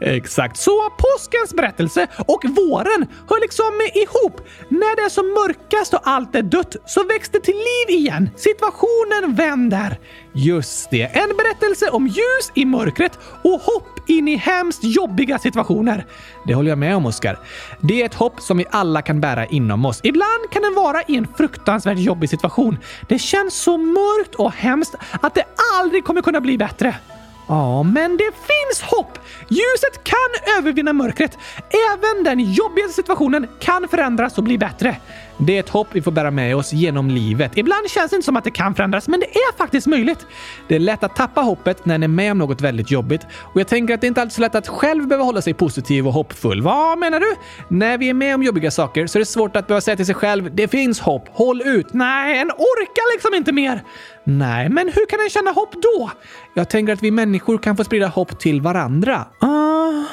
Exakt. 0.00 0.56
Så 0.56 0.90
påskens 0.98 1.54
berättelse 1.54 2.06
och 2.18 2.44
våren 2.44 3.06
hör 3.28 3.40
liksom 3.40 3.80
ihop. 3.94 4.40
När 4.68 4.96
det 4.96 5.02
är 5.02 5.08
som 5.08 5.26
mörkast 5.26 5.94
och 5.94 6.00
allt 6.02 6.34
är 6.34 6.42
dött 6.42 6.76
så 6.86 7.04
väcks 7.04 7.28
det 7.28 7.40
till 7.40 7.54
liv 7.54 7.98
igen. 7.98 8.30
Situationen 8.36 9.34
vänder. 9.34 9.98
Just 10.32 10.90
det. 10.90 11.02
En 11.02 11.36
berättelse 11.36 11.90
om 11.90 12.06
ljus 12.06 12.52
i 12.54 12.64
mörkret 12.64 13.18
och 13.42 13.60
hopp 13.60 14.10
in 14.10 14.28
i 14.28 14.36
hemskt 14.36 14.84
jobbiga 14.84 15.38
situationer. 15.38 16.06
Det 16.46 16.54
håller 16.54 16.68
jag 16.68 16.78
med 16.78 16.96
om, 16.96 17.06
Oskar. 17.06 17.38
Det 17.80 18.02
är 18.02 18.06
ett 18.06 18.14
hopp 18.14 18.40
som 18.40 18.58
vi 18.58 18.64
alla 18.70 19.02
kan 19.02 19.20
bära 19.20 19.46
inom 19.46 19.84
oss. 19.84 20.00
Ibland 20.02 20.50
kan 20.50 20.62
den 20.62 20.74
vara 20.74 21.02
i 21.02 21.16
en 21.16 21.26
fruktansvärt 21.36 21.98
jobbig 21.98 22.30
situation. 22.30 22.78
Det 23.08 23.18
känns 23.18 23.54
så 23.54 23.78
mörkt 23.78 24.34
och 24.34 24.52
hemskt 24.52 24.94
att 25.20 25.34
det 25.34 25.44
aldrig 25.78 26.04
kommer 26.04 26.22
kunna 26.22 26.40
bli 26.40 26.58
bättre. 26.58 26.96
Ja, 27.50 27.82
men 27.82 28.16
det 28.16 28.30
finns 28.32 28.82
hopp! 28.82 29.18
Ljuset 29.48 30.04
kan 30.04 30.56
övervinna 30.58 30.92
mörkret. 30.92 31.38
Även 31.92 32.24
den 32.24 32.40
jobbigaste 32.40 32.94
situationen 32.94 33.48
kan 33.60 33.88
förändras 33.88 34.38
och 34.38 34.44
bli 34.44 34.58
bättre. 34.58 34.96
Det 35.42 35.56
är 35.56 35.60
ett 35.60 35.68
hopp 35.68 35.88
vi 35.92 36.02
får 36.02 36.12
bära 36.12 36.30
med 36.30 36.56
oss 36.56 36.72
genom 36.72 37.10
livet. 37.10 37.52
Ibland 37.54 37.90
känns 37.90 38.10
det 38.10 38.16
inte 38.16 38.24
som 38.24 38.36
att 38.36 38.44
det 38.44 38.50
kan 38.50 38.74
förändras, 38.74 39.08
men 39.08 39.20
det 39.20 39.26
är 39.26 39.56
faktiskt 39.56 39.86
möjligt. 39.86 40.26
Det 40.68 40.74
är 40.74 40.78
lätt 40.78 41.04
att 41.04 41.16
tappa 41.16 41.40
hoppet 41.40 41.86
när 41.86 41.94
en 41.94 42.02
är 42.02 42.08
med 42.08 42.32
om 42.32 42.38
något 42.38 42.60
väldigt 42.60 42.90
jobbigt 42.90 43.26
och 43.42 43.60
jag 43.60 43.68
tänker 43.68 43.94
att 43.94 44.00
det 44.00 44.06
inte 44.06 44.20
alltid 44.20 44.32
är 44.32 44.34
så 44.34 44.40
lätt 44.40 44.54
att 44.54 44.68
själv 44.68 45.08
behöva 45.08 45.24
hålla 45.24 45.42
sig 45.42 45.54
positiv 45.54 46.06
och 46.06 46.12
hoppfull. 46.12 46.62
Vad 46.62 46.98
menar 46.98 47.20
du? 47.20 47.36
När 47.68 47.98
vi 47.98 48.08
är 48.08 48.14
med 48.14 48.34
om 48.34 48.42
jobbiga 48.42 48.70
saker 48.70 49.06
så 49.06 49.18
är 49.18 49.20
det 49.20 49.26
svårt 49.26 49.56
att 49.56 49.66
behöva 49.66 49.80
säga 49.80 49.96
till 49.96 50.06
sig 50.06 50.14
själv 50.14 50.54
“Det 50.54 50.68
finns 50.68 51.00
hopp, 51.00 51.28
håll 51.32 51.62
ut”. 51.62 51.86
Nej, 51.92 52.38
en 52.38 52.50
orkar 52.50 53.14
liksom 53.14 53.34
inte 53.34 53.52
mer. 53.52 53.82
Nej, 54.24 54.68
men 54.68 54.88
hur 54.88 55.06
kan 55.06 55.20
en 55.20 55.30
känna 55.30 55.50
hopp 55.50 55.72
då? 55.72 56.10
Jag 56.54 56.70
tänker 56.70 56.92
att 56.92 57.02
vi 57.02 57.10
människor 57.10 57.58
kan 57.58 57.76
få 57.76 57.84
sprida 57.84 58.06
hopp 58.06 58.40
till 58.40 58.60
varandra. 58.60 59.26
Aha! 59.42 60.10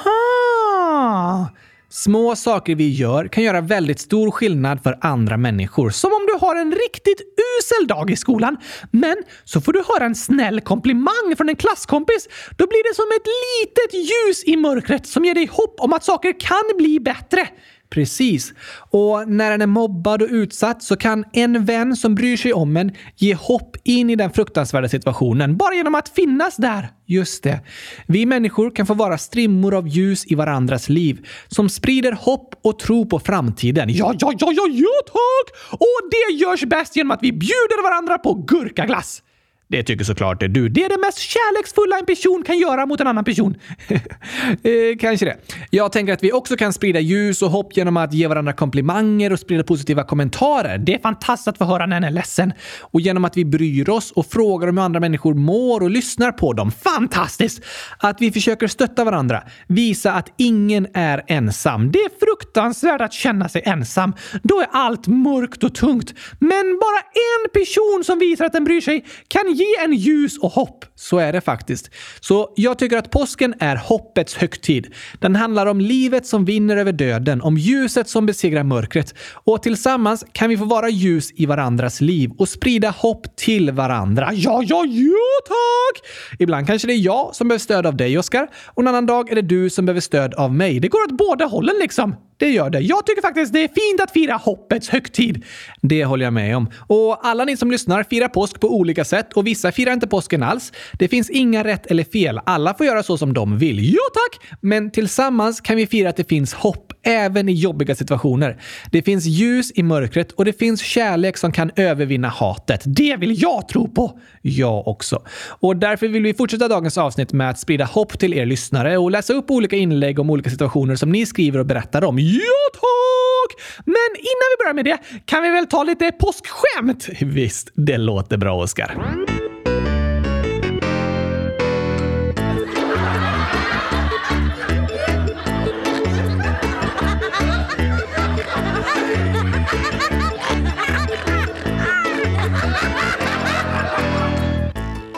Små 1.89 2.35
saker 2.35 2.75
vi 2.75 2.89
gör 2.89 3.27
kan 3.27 3.43
göra 3.43 3.61
väldigt 3.61 3.99
stor 3.99 4.31
skillnad 4.31 4.83
för 4.83 4.97
andra 5.01 5.37
människor. 5.37 5.89
Som 5.89 6.13
om 6.13 6.25
du 6.27 6.45
har 6.45 6.55
en 6.55 6.71
riktigt 6.71 7.21
usel 7.21 7.87
dag 7.87 8.09
i 8.09 8.15
skolan, 8.15 8.57
men 8.91 9.15
så 9.43 9.61
får 9.61 9.73
du 9.73 9.83
höra 9.87 10.05
en 10.05 10.15
snäll 10.15 10.61
komplimang 10.61 11.35
från 11.37 11.49
en 11.49 11.55
klasskompis. 11.55 12.27
Då 12.57 12.67
blir 12.67 12.89
det 12.89 12.95
som 12.95 13.05
ett 13.17 13.27
litet 13.27 14.09
ljus 14.09 14.43
i 14.45 14.57
mörkret 14.57 15.07
som 15.07 15.25
ger 15.25 15.33
dig 15.33 15.45
hopp 15.45 15.79
om 15.79 15.93
att 15.93 16.03
saker 16.03 16.39
kan 16.39 16.77
bli 16.77 16.99
bättre. 16.99 17.47
Precis. 17.89 18.53
Och 18.89 19.29
när 19.29 19.51
en 19.51 19.61
är 19.61 19.67
mobbad 19.67 20.21
och 20.21 20.27
utsatt 20.31 20.83
så 20.83 20.95
kan 20.95 21.25
en 21.33 21.65
vän 21.65 21.95
som 21.95 22.15
bryr 22.15 22.37
sig 22.37 22.53
om 22.53 22.77
en 22.77 22.91
ge 23.15 23.33
hopp 23.33 23.77
in 23.83 24.09
i 24.09 24.15
den 24.15 24.31
fruktansvärda 24.31 24.89
situationen 24.89 25.57
bara 25.57 25.73
genom 25.75 25.95
att 25.95 26.09
finnas 26.09 26.55
där. 26.55 26.89
Just 27.05 27.43
det. 27.43 27.59
Vi 28.07 28.25
människor 28.25 28.75
kan 28.75 28.85
få 28.85 28.93
vara 28.93 29.17
strimmor 29.17 29.75
av 29.75 29.87
ljus 29.87 30.25
i 30.25 30.35
varandras 30.35 30.89
liv 30.89 31.25
som 31.47 31.69
sprider 31.69 32.11
hopp 32.11 32.55
och 32.63 32.79
tro 32.79 33.05
på 33.05 33.19
framtiden. 33.19 33.89
Ja, 33.89 34.15
ja, 34.19 34.33
ja, 34.39 34.51
ja, 34.51 34.67
ja 34.71 34.87
tack! 35.05 35.79
Och 35.79 36.09
det 36.11 36.33
görs 36.33 36.63
bäst 36.63 36.95
genom 36.95 37.11
att 37.11 37.23
vi 37.23 37.31
bjuder 37.31 37.83
varandra 37.83 38.17
på 38.17 38.33
gurkaglass. 38.33 39.21
Det 39.69 39.83
tycker 39.83 40.05
såklart 40.05 40.39
du. 40.39 40.69
Det 40.69 40.83
är 40.83 40.89
det 40.89 40.97
mest 40.97 41.17
kärleksfulla 41.17 41.99
en 41.99 42.05
person 42.05 42.43
kan 42.43 42.57
göra 42.57 42.85
mot 42.85 43.01
en 43.01 43.07
annan 43.07 43.23
person. 43.23 43.55
eh, 43.87 44.97
kanske 44.99 45.25
det. 45.25 45.37
Jag 45.69 45.91
tänker 45.91 46.13
att 46.13 46.23
vi 46.23 46.31
också 46.31 46.57
kan 46.57 46.73
sprida 46.73 46.99
ljus 46.99 47.41
och 47.41 47.51
hopp 47.51 47.77
genom 47.77 47.97
att 47.97 48.13
ge 48.13 48.27
varandra 48.27 48.53
komplimanger 48.53 49.33
och 49.33 49.39
sprida 49.39 49.63
positiva 49.63 50.03
kommentarer. 50.03 50.77
Det 50.77 50.93
är 50.93 50.99
fantastiskt 50.99 51.47
att 51.47 51.57
få 51.57 51.63
höra 51.63 51.85
när 51.85 51.97
en 51.97 52.03
är 52.03 52.11
ledsen. 52.11 52.53
Och 52.81 53.01
genom 53.01 53.25
att 53.25 53.37
vi 53.37 53.45
bryr 53.45 53.89
oss 53.89 54.11
och 54.11 54.25
frågar 54.25 54.67
om 54.67 54.77
hur 54.77 54.85
andra 54.85 54.99
människor 54.99 55.33
mår 55.33 55.83
och 55.83 55.89
lyssnar 55.89 56.31
på 56.31 56.53
dem. 56.53 56.71
Fantastiskt! 56.71 57.63
Att 57.99 58.21
vi 58.21 58.31
försöker 58.31 58.67
stötta 58.67 59.03
varandra. 59.03 59.43
Visa 59.67 60.11
att 60.13 60.33
ingen 60.37 60.87
är 60.93 61.23
ensam. 61.27 61.91
Det 61.91 61.99
är 61.99 62.25
fruktansvärt 62.25 63.01
att 63.01 63.13
känna 63.13 63.49
sig 63.49 63.61
ensam. 63.65 64.13
Då 64.43 64.59
är 64.59 64.67
allt 64.71 65.07
mörkt 65.07 65.63
och 65.63 65.75
tungt. 65.75 66.13
Men 66.39 66.79
bara 66.79 66.99
en 66.99 67.49
person 67.53 68.03
som 68.05 68.19
visar 68.19 68.45
att 68.45 68.53
den 68.53 68.63
bryr 68.63 68.81
sig 68.81 69.05
kan 69.27 69.56
ge 69.57 69.83
en 69.83 69.93
ljus 69.93 70.37
och 70.37 70.51
hopp. 70.51 70.85
Så 70.95 71.17
är 71.17 71.33
det 71.33 71.41
faktiskt. 71.41 71.89
Så 72.19 72.53
jag 72.55 72.79
tycker 72.79 72.97
att 72.97 73.11
påsken 73.11 73.53
är 73.59 73.75
hoppets 73.75 74.35
högtid. 74.35 74.93
Den 75.19 75.35
handlar 75.35 75.65
om 75.65 75.81
livet 75.81 76.25
som 76.25 76.45
vinner 76.45 76.77
över 76.77 76.91
döden, 76.91 77.41
om 77.41 77.57
ljuset 77.57 78.09
som 78.09 78.25
besegrar 78.25 78.63
mörkret. 78.63 79.13
Och 79.33 79.63
tillsammans 79.63 80.25
kan 80.31 80.49
vi 80.49 80.57
få 80.57 80.65
vara 80.65 80.89
ljus 80.89 81.31
i 81.35 81.45
varandras 81.45 82.01
liv 82.01 82.31
och 82.37 82.49
sprida 82.49 82.89
hopp 82.89 83.35
till 83.35 83.71
varandra. 83.71 84.29
Ja, 84.33 84.63
ja, 84.65 84.85
ja 84.85 85.13
tack! 85.47 86.09
Ibland 86.39 86.67
kanske 86.67 86.87
det 86.87 86.93
är 86.93 87.05
jag 87.05 87.35
som 87.35 87.47
behöver 87.47 87.63
stöd 87.63 87.85
av 87.85 87.95
dig, 87.95 88.17
Oskar, 88.17 88.47
och 88.65 88.81
en 88.81 88.87
annan 88.87 89.05
dag 89.05 89.31
är 89.31 89.35
det 89.35 89.41
du 89.41 89.69
som 89.69 89.85
behöver 89.85 90.01
stöd 90.01 90.33
av 90.33 90.53
mig. 90.53 90.79
Det 90.79 90.87
går 90.87 91.03
åt 91.03 91.17
båda 91.17 91.45
hållen 91.45 91.75
liksom. 91.79 92.15
Det 92.37 92.49
gör 92.49 92.69
det. 92.69 92.79
Jag 92.79 93.05
tycker 93.05 93.21
faktiskt 93.21 93.53
det 93.53 93.63
är 93.63 93.67
fint 93.67 94.01
att 94.01 94.11
fira 94.11 94.33
hoppets 94.33 94.89
högtid. 94.89 95.45
Det 95.81 96.05
håller 96.05 96.25
jag 96.25 96.33
med 96.33 96.57
om. 96.57 96.69
Och 96.87 97.27
alla 97.27 97.45
ni 97.45 97.57
som 97.57 97.71
lyssnar 97.71 98.03
firar 98.03 98.27
påsk 98.27 98.59
på 98.59 98.75
olika 98.75 99.05
sätt 99.05 99.33
och 99.33 99.47
vissa 99.47 99.71
firar 99.71 99.93
inte 99.93 100.07
påsken 100.07 100.43
alls. 100.43 100.73
Det 100.93 101.07
finns 101.07 101.29
inga 101.29 101.63
rätt 101.63 101.85
eller 101.85 102.03
fel. 102.03 102.39
Alla 102.45 102.73
får 102.73 102.85
göra 102.85 103.03
så 103.03 103.17
som 103.17 103.33
de 103.33 103.57
vill. 103.57 103.93
Ja 103.93 104.01
tack! 104.13 104.57
Men 104.61 104.91
tillsammans 104.91 105.61
kan 105.61 105.75
vi 105.75 105.87
fira 105.87 106.09
att 106.09 106.15
det 106.15 106.29
finns 106.29 106.53
hopp 106.53 106.93
även 107.03 107.49
i 107.49 107.53
jobbiga 107.53 107.95
situationer. 107.95 108.61
Det 108.91 109.01
finns 109.01 109.25
ljus 109.25 109.71
i 109.75 109.83
mörkret 109.83 110.31
och 110.31 110.45
det 110.45 110.53
finns 110.53 110.81
kärlek 110.81 111.37
som 111.37 111.51
kan 111.51 111.71
övervinna 111.75 112.27
hatet. 112.27 112.81
Det 112.85 113.17
vill 113.17 113.41
jag 113.41 113.67
tro 113.67 113.87
på! 113.87 114.19
Jag 114.41 114.87
också. 114.87 115.21
Och 115.49 115.77
därför 115.77 116.07
vill 116.07 116.23
vi 116.23 116.33
fortsätta 116.33 116.67
dagens 116.67 116.97
avsnitt 116.97 117.33
med 117.33 117.49
att 117.49 117.59
sprida 117.59 117.85
hopp 117.85 118.19
till 118.19 118.33
er 118.33 118.45
lyssnare 118.45 118.97
och 118.97 119.11
läsa 119.11 119.33
upp 119.33 119.51
olika 119.51 119.75
inlägg 119.75 120.19
om 120.19 120.29
olika 120.29 120.49
situationer 120.49 120.95
som 120.95 121.11
ni 121.11 121.25
skriver 121.25 121.59
och 121.59 121.65
berättar 121.65 122.03
om. 122.03 122.19
Ja 122.29 122.69
tack! 122.73 123.61
Men 123.85 124.11
innan 124.15 124.47
vi 124.51 124.63
börjar 124.63 124.73
med 124.73 124.85
det 124.85 124.97
kan 125.25 125.43
vi 125.43 125.49
väl 125.49 125.67
ta 125.67 125.83
lite 125.83 126.11
påskskämt? 126.11 127.07
Visst, 127.21 127.71
det 127.73 127.97
låter 127.97 128.37
bra 128.37 128.63
Oskar. 128.63 128.95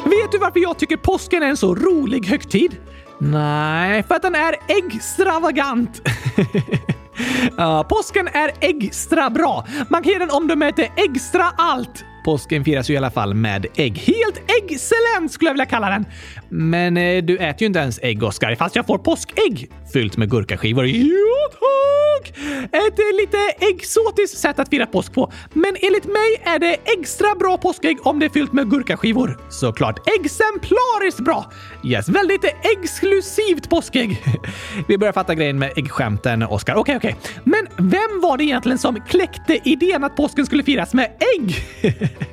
Vet 0.05 0.31
du 0.31 0.37
varför 0.37 0.59
jag 0.59 0.79
tycker 0.79 0.97
påsken 0.97 1.43
är 1.43 1.47
en 1.47 1.57
så 1.57 1.75
rolig 1.75 2.25
högtid? 2.25 2.77
Nej, 3.19 4.03
För 4.03 4.15
att 4.15 4.21
den 4.21 4.35
är 4.35 4.55
extravagant. 4.67 6.01
Uh, 7.59 7.83
påsken 7.83 8.27
är 8.27 8.51
extra 8.59 9.29
bra. 9.29 9.67
Man 9.89 10.03
kan 10.03 10.11
ge 10.11 10.19
den 10.19 10.29
om 10.31 10.47
den 10.47 10.59
mäter 10.59 10.87
extra 10.95 11.43
allt. 11.57 12.05
Påsken 12.25 12.63
firas 12.63 12.89
ju 12.89 12.93
i 12.93 12.97
alla 12.97 13.11
fall 13.11 13.33
med 13.33 13.65
ägg. 13.75 13.97
Helt 13.97 14.41
excellent 14.63 15.31
skulle 15.31 15.49
jag 15.49 15.53
vilja 15.53 15.65
kalla 15.65 15.89
den. 15.89 16.05
Men 16.49 16.97
eh, 16.97 17.23
du 17.23 17.37
äter 17.37 17.61
ju 17.61 17.65
inte 17.65 17.79
ens 17.79 17.99
ägg, 18.03 18.23
Oskar. 18.23 18.55
Fast 18.55 18.75
jag 18.75 18.85
får 18.85 18.97
påskägg. 18.97 19.71
Fyllt 19.93 20.17
med 20.17 20.29
gurkaskivor. 20.29 20.85
Jo 20.85 21.27
tack! 21.51 22.37
Ett 22.63 22.99
eh, 22.99 23.17
lite 23.21 23.37
exotiskt 23.59 24.37
sätt 24.37 24.59
att 24.59 24.69
fira 24.69 24.85
påsk 24.85 25.13
på. 25.13 25.31
Men 25.53 25.75
enligt 25.81 26.05
mig 26.05 26.41
är 26.43 26.59
det 26.59 26.77
extra 26.99 27.35
bra 27.35 27.57
påskägg 27.57 27.97
om 28.07 28.19
det 28.19 28.25
är 28.25 28.29
fyllt 28.29 28.53
med 28.53 28.69
gurkaskivor. 28.69 29.39
Såklart 29.49 30.09
exemplariskt 30.19 31.19
bra! 31.19 31.51
Yes, 31.85 32.09
väldigt 32.09 32.45
exklusivt 32.77 33.69
påskägg. 33.69 34.23
Vi 34.87 34.97
börjar 34.97 35.13
fatta 35.13 35.35
grejen 35.35 35.59
med 35.59 35.71
äggskämten, 35.75 36.43
Oskar. 36.43 36.75
Okej, 36.75 36.97
okej. 36.97 37.15
Men 37.43 37.67
vem 37.77 38.21
var 38.21 38.37
det 38.37 38.43
egentligen 38.43 38.77
som 38.77 39.01
kläckte 39.01 39.59
idén 39.63 40.03
att 40.03 40.15
påsken 40.15 40.45
skulle 40.45 40.63
firas 40.63 40.93
med 40.93 41.11
ägg? 41.35 41.55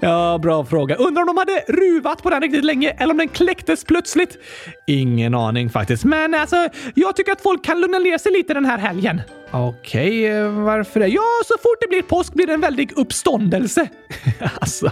Ja, 0.00 0.38
bra 0.42 0.64
fråga. 0.64 0.94
Undrar 0.94 1.22
om 1.22 1.26
de 1.26 1.36
hade 1.36 1.64
ruvat 1.68 2.22
på 2.22 2.30
den 2.30 2.42
riktigt 2.42 2.64
länge 2.64 2.90
eller 2.90 3.10
om 3.10 3.18
den 3.18 3.28
kläcktes 3.28 3.84
plötsligt? 3.84 4.38
Ingen 4.86 5.34
aning 5.34 5.70
faktiskt. 5.70 6.04
Men 6.04 6.34
alltså, 6.34 6.68
jag 6.94 7.16
tycker 7.16 7.32
att 7.32 7.40
folk 7.40 7.64
kan 7.64 7.80
lugna 7.80 7.98
ner 7.98 8.18
sig 8.18 8.32
lite 8.32 8.54
den 8.54 8.64
här 8.64 8.78
helgen. 8.78 9.20
Okej, 9.50 10.26
eh, 10.26 10.50
varför 10.50 11.00
det? 11.00 11.06
Ja, 11.06 11.22
så 11.44 11.54
fort 11.62 11.80
det 11.80 11.88
blir 11.88 12.02
påsk 12.02 12.34
blir 12.34 12.46
det 12.46 12.54
en 12.54 12.60
väldig 12.60 12.92
uppståndelse. 12.98 13.88
alltså. 14.60 14.90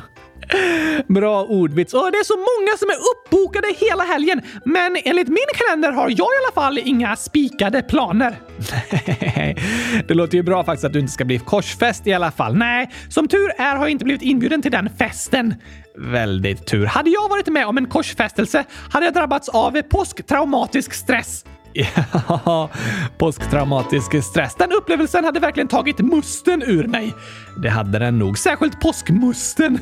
Bra 1.06 1.44
ordvits. 1.44 1.94
Och 1.94 2.12
det 2.12 2.18
är 2.18 2.24
så 2.24 2.36
många 2.36 2.76
som 2.78 2.88
är 2.88 2.96
uppbokade 3.12 3.74
hela 3.76 4.04
helgen, 4.04 4.42
men 4.64 4.96
enligt 5.04 5.28
min 5.28 5.46
kalender 5.54 5.92
har 5.92 6.08
jag 6.08 6.18
i 6.18 6.38
alla 6.44 6.54
fall 6.54 6.78
inga 6.78 7.16
spikade 7.16 7.82
planer. 7.82 8.34
Nej, 9.36 9.56
det 10.08 10.14
låter 10.14 10.36
ju 10.36 10.42
bra 10.42 10.64
faktiskt 10.64 10.84
att 10.84 10.92
du 10.92 10.98
inte 10.98 11.12
ska 11.12 11.24
bli 11.24 11.38
korsfäst 11.38 12.06
i 12.06 12.12
alla 12.12 12.30
fall. 12.30 12.56
Nej, 12.56 12.90
som 13.08 13.28
tur 13.28 13.52
är 13.58 13.76
har 13.76 13.84
jag 13.84 13.90
inte 13.90 14.04
blivit 14.04 14.22
inbjuden 14.22 14.62
till 14.62 14.72
den 14.72 14.90
festen. 14.98 15.54
Väldigt 15.98 16.66
tur. 16.66 16.86
Hade 16.86 17.10
jag 17.10 17.28
varit 17.28 17.48
med 17.48 17.66
om 17.66 17.78
en 17.78 17.86
korsfästelse 17.86 18.64
hade 18.90 19.06
jag 19.06 19.14
drabbats 19.14 19.48
av 19.48 19.82
påsktraumatisk 19.82 20.94
stress. 20.94 21.44
Ja, 21.74 22.70
påsktraumatisk 23.18 24.24
stress. 24.24 24.54
Den 24.54 24.72
upplevelsen 24.72 25.24
hade 25.24 25.40
verkligen 25.40 25.68
tagit 25.68 25.98
musten 25.98 26.62
ur 26.62 26.86
mig. 26.86 27.14
Det 27.62 27.68
hade 27.68 27.98
den 27.98 28.18
nog. 28.18 28.38
Särskilt 28.38 28.80
påskmusten. 28.80 29.78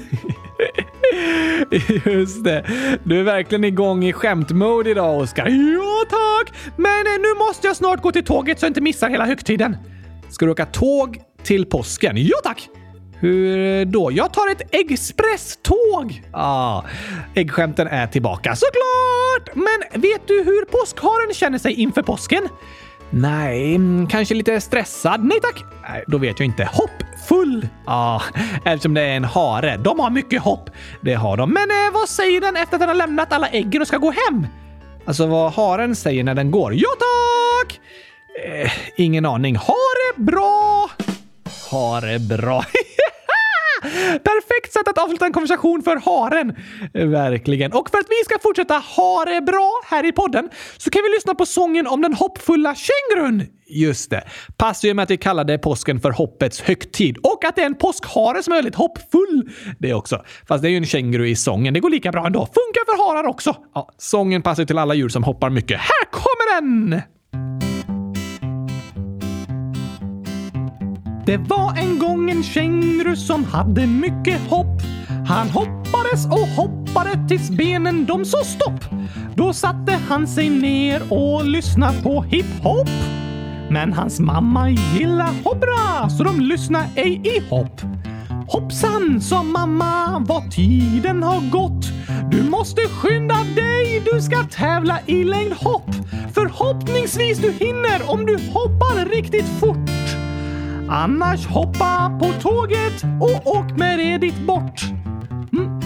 Just 2.05 2.45
det. 2.45 2.67
Du 3.05 3.21
är 3.21 3.23
verkligen 3.23 3.65
igång 3.65 4.05
i 4.05 4.13
skämtmode 4.13 4.91
idag, 4.91 5.19
Oskar. 5.19 5.47
Ja, 5.47 6.05
tack! 6.11 6.55
Men 6.77 7.07
eh, 7.07 7.21
nu 7.21 7.47
måste 7.49 7.67
jag 7.67 7.77
snart 7.77 8.03
gå 8.03 8.13
till 8.13 8.25
tåget 8.25 8.61
så 8.61 8.65
jag 8.65 8.71
inte 8.71 8.81
missar 8.81 9.09
hela 9.11 9.27
högtiden. 9.27 9.77
Ska 10.31 10.45
du 10.47 10.53
åka 10.53 10.67
tåg 10.67 11.21
till 11.43 11.67
påsken? 11.67 12.17
Ja, 12.17 12.37
tack! 12.45 12.69
Hur 13.23 13.85
då? 13.85 14.13
Jag 14.13 14.33
tar 14.33 14.51
ett 14.51 14.63
expresståg! 14.71 16.23
Ah, 16.33 16.83
äggskämten 17.35 17.87
är 17.87 18.07
tillbaka. 18.07 18.57
Såklart! 18.57 19.55
Men 19.55 20.03
vet 20.03 20.29
du 20.29 20.43
hur 20.43 20.65
påskharen 20.65 21.35
känner 21.35 21.59
sig 21.59 21.73
inför 21.73 22.03
påsken? 22.03 22.49
Nej, 23.11 23.75
mm, 23.75 24.09
kanske 24.09 24.35
lite 24.35 24.61
stressad. 24.61 25.25
Nej 25.25 25.41
tack! 25.41 25.65
Nej, 25.89 26.05
då 26.07 26.19
vet 26.19 26.41
jag 26.41 26.47
inte. 26.47 26.69
Hoppfull! 26.73 27.69
Ja, 27.87 28.23
eftersom 28.65 28.95
det 28.95 29.03
är 29.03 29.17
en 29.17 29.25
hare. 29.25 29.77
De 29.77 30.01
har 30.01 30.11
mycket 30.11 30.43
hopp. 30.43 30.71
Det 31.01 31.15
har 31.15 31.37
de. 31.37 31.51
Men 31.51 31.71
eh, 31.71 31.93
vad 31.95 32.09
säger 32.09 32.41
den 32.41 32.57
efter 32.57 32.77
att 32.77 32.81
den 32.81 32.89
har 32.89 32.97
lämnat 32.97 33.33
alla 33.33 33.49
äggen 33.49 33.83
och 33.83 33.89
ska 33.89 33.97
gå 33.97 34.11
hem? 34.11 34.47
Alltså 35.05 35.27
vad 35.27 35.53
haren 35.53 35.97
säger 35.97 36.25
när 36.25 36.35
den 36.35 36.51
går? 36.51 36.75
Ja 36.75 36.89
tack! 36.99 37.81
Eh, 38.45 38.73
ingen 38.97 39.27
aning. 39.27 39.57
Ha 39.57 39.77
det 40.17 40.23
bra! 40.23 40.89
Ha 41.71 42.01
det 42.01 42.19
bra. 42.19 42.65
Perfekt 44.25 44.73
sätt 44.73 44.89
att 44.89 44.99
avsluta 44.99 45.27
en 45.27 45.33
konversation 45.33 45.83
för 45.83 45.97
haren. 45.97 46.57
Verkligen. 46.93 47.73
Och 47.73 47.91
för 47.91 47.99
att 47.99 48.07
vi 48.09 48.25
ska 48.25 48.39
fortsätta 48.43 48.75
ha 48.75 49.25
det 49.25 49.41
bra 49.41 49.83
här 49.87 50.07
i 50.07 50.13
podden 50.13 50.51
så 50.77 50.91
kan 50.91 51.03
vi 51.03 51.09
lyssna 51.17 51.35
på 51.35 51.47
sången 51.47 51.87
om 51.87 52.03
den 52.03 52.15
hoppfulla 52.15 52.75
kängurun. 52.75 53.47
Just 53.67 54.11
det. 54.11 54.25
Passar 54.57 54.89
ju 54.89 54.95
med 54.95 55.03
att 55.03 55.11
vi 55.11 55.17
kallade 55.17 55.59
påsken 55.59 56.01
för 56.01 56.11
hoppets 56.11 56.61
högtid. 56.61 57.19
Och 57.19 57.45
att 57.45 57.57
det 57.57 57.63
är 57.63 57.67
en 57.67 57.75
påskhare 57.75 58.43
som 58.43 58.53
är 58.53 58.57
väldigt 58.57 58.75
hoppfull. 58.75 59.51
Det 59.79 59.95
också. 59.95 60.25
Fast 60.49 60.63
det 60.63 60.69
är 60.69 60.71
ju 60.71 60.77
en 60.77 60.87
känguru 60.87 61.29
i 61.29 61.37
sången. 61.37 61.75
Det 61.75 61.81
går 61.81 61.91
lika 61.91 62.13
bra 62.13 62.27
ändå. 62.27 62.41
Funkar 62.41 62.85
för 62.97 63.07
harar 63.07 63.29
också. 63.29 63.57
Ja, 63.75 63.89
sången 63.99 64.43
passar 64.43 64.65
till 64.65 64.79
alla 64.79 64.95
djur 64.95 65.09
som 65.09 65.25
hoppar 65.25 65.51
mycket. 65.51 65.81
Här 65.81 66.11
kommer 66.11 66.61
den! 66.61 67.03
Det 71.27 71.37
var 71.37 71.75
en 71.77 71.99
gång 71.99 72.31
en 72.31 72.43
känguru 72.43 73.17
som 73.17 73.45
hade 73.45 73.87
mycket 73.87 74.41
hopp. 74.51 74.83
Han 75.29 75.51
hoppades 75.51 76.27
och 76.27 76.49
hoppade 76.49 77.29
tills 77.29 77.51
benen 77.51 78.07
de 78.07 78.25
sa 78.25 78.45
stopp. 78.45 78.85
Då 79.35 79.53
satte 79.53 79.93
han 80.09 80.27
sig 80.27 80.51
ner 80.51 81.03
och 81.13 81.45
lyssnade 81.45 82.03
på 82.03 82.23
hiphop. 82.23 82.89
Men 83.71 83.93
hans 83.93 84.21
mamma 84.21 84.71
gillar 84.71 85.31
hoppra 85.45 86.11
så 86.11 86.25
de 86.25 86.41
lyssnar 86.41 86.87
ej 86.95 87.21
i 87.25 87.51
hopp. 87.51 87.81
Hoppsan, 88.49 89.21
sa 89.21 89.43
mamma, 89.43 90.19
vad 90.29 90.51
tiden 90.51 91.23
har 91.23 91.51
gått. 91.51 91.87
Du 92.31 92.43
måste 92.43 92.81
skynda 92.83 93.37
dig, 93.57 94.03
du 94.13 94.23
ska 94.23 94.43
tävla 94.43 94.99
i 95.07 95.25
längdhopp. 95.25 95.91
Förhoppningsvis 96.35 97.39
du 97.39 97.53
hinner 97.53 98.11
om 98.11 98.27
du 98.27 98.35
hoppar 98.53 99.11
riktigt 99.11 99.49
fort. 99.61 100.22
Annars 100.95 101.47
hoppa 101.47 102.19
på 102.21 102.33
tåget 102.33 103.05
och 103.21 103.57
åk 103.57 103.77
med 103.77 103.99
det 103.99 104.19
dit 104.19 104.47
bort. 104.47 104.83
Mm, 105.53 105.81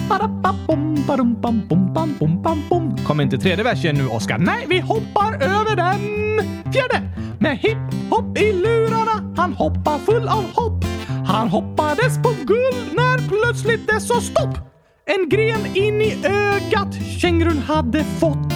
Kom 2.19 2.97
Kommer 3.07 3.23
inte 3.23 3.37
tredje 3.37 3.63
versen 3.63 3.95
nu, 3.95 4.07
Oskar? 4.07 4.37
Nej, 4.37 4.65
vi 4.69 4.79
hoppar 4.79 5.33
över 5.33 5.75
den! 5.75 6.01
Fjärde! 6.73 7.01
Med 7.39 7.57
hipp-hopp 7.57 8.37
i 8.37 8.53
lurarna, 8.53 9.33
han 9.37 9.53
hoppar 9.53 9.97
full 9.97 10.27
av 10.27 10.43
hopp. 10.53 10.85
Han 11.27 11.47
hoppades 11.47 12.17
på 12.23 12.29
guld 12.45 12.95
när 12.95 13.17
plötsligt 13.17 13.87
det 13.87 13.99
sa 13.99 14.21
stopp. 14.21 14.57
En 15.05 15.29
gren 15.29 15.65
in 15.75 16.01
i 16.01 16.25
ögat 16.25 16.95
kängurun 17.21 17.57
hade 17.57 18.03
fått. 18.03 18.53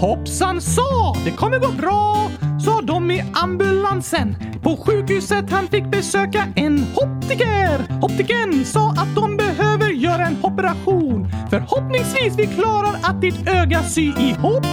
Hoppsan 0.00 0.60
sa, 0.60 1.16
det 1.24 1.30
kommer 1.30 1.58
gå 1.58 1.68
bra, 1.68 2.30
sa 2.64 2.80
de 2.80 3.10
i 3.10 3.24
ambulansen. 3.32 4.36
På 4.62 4.76
sjukhuset 4.76 5.50
han 5.50 5.68
fick 5.68 5.84
besöka 5.84 6.46
en 6.56 6.86
optiker. 6.96 7.98
Optiken 8.02 8.64
sa 8.64 8.90
att 8.90 9.14
de 9.14 9.36
behöver 9.36 9.88
göra 9.88 10.26
en 10.26 10.36
operation. 10.42 11.28
Förhoppningsvis 11.50 12.38
vi 12.38 12.46
klarar 12.46 12.94
att 13.02 13.20
ditt 13.20 13.48
öga 13.48 13.82
sy 13.82 14.02
ihop. 14.02 14.66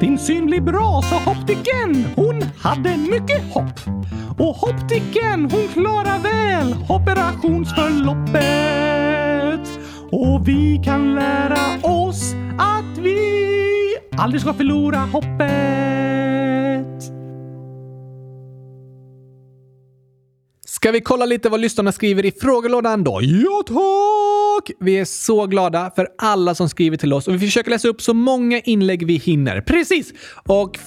Din 0.00 0.18
syn 0.18 0.46
blir 0.46 0.60
bra, 0.60 1.02
sa 1.02 1.30
optiken. 1.30 2.06
Hon 2.16 2.42
hade 2.58 2.96
mycket 2.96 3.54
hopp. 3.54 3.80
Och 4.38 4.68
optiken, 4.68 5.50
hon 5.50 5.68
klarar 5.68 6.18
väl 6.18 6.76
operationsförloppet. 6.88 9.80
Och 10.10 10.48
vi 10.48 10.80
kan 10.84 11.14
lära 11.14 11.58
oss 11.82 12.34
att 12.58 12.98
vi 12.98 13.18
aldrig 14.16 14.42
ska 14.42 14.54
förlora 14.54 14.98
hoppet. 14.98 15.97
Ska 20.78 20.90
vi 20.90 21.00
kolla 21.00 21.24
lite 21.24 21.48
vad 21.48 21.60
lyssnarna 21.60 21.92
skriver 21.92 22.24
i 22.24 22.32
frågelådan 22.40 23.04
då? 23.04 23.20
Ja 23.22 23.62
tack! 23.66 24.76
Vi 24.80 24.98
är 24.98 25.04
så 25.04 25.46
glada 25.46 25.92
för 25.96 26.08
alla 26.18 26.54
som 26.54 26.68
skriver 26.68 26.96
till 26.96 27.12
oss 27.12 27.28
och 27.28 27.34
vi 27.34 27.38
försöker 27.38 27.70
läsa 27.70 27.88
upp 27.88 28.02
så 28.02 28.14
många 28.14 28.60
inlägg 28.60 29.06
vi 29.06 29.14
hinner. 29.16 29.60
Precis! 29.60 30.12
Och 30.46 30.78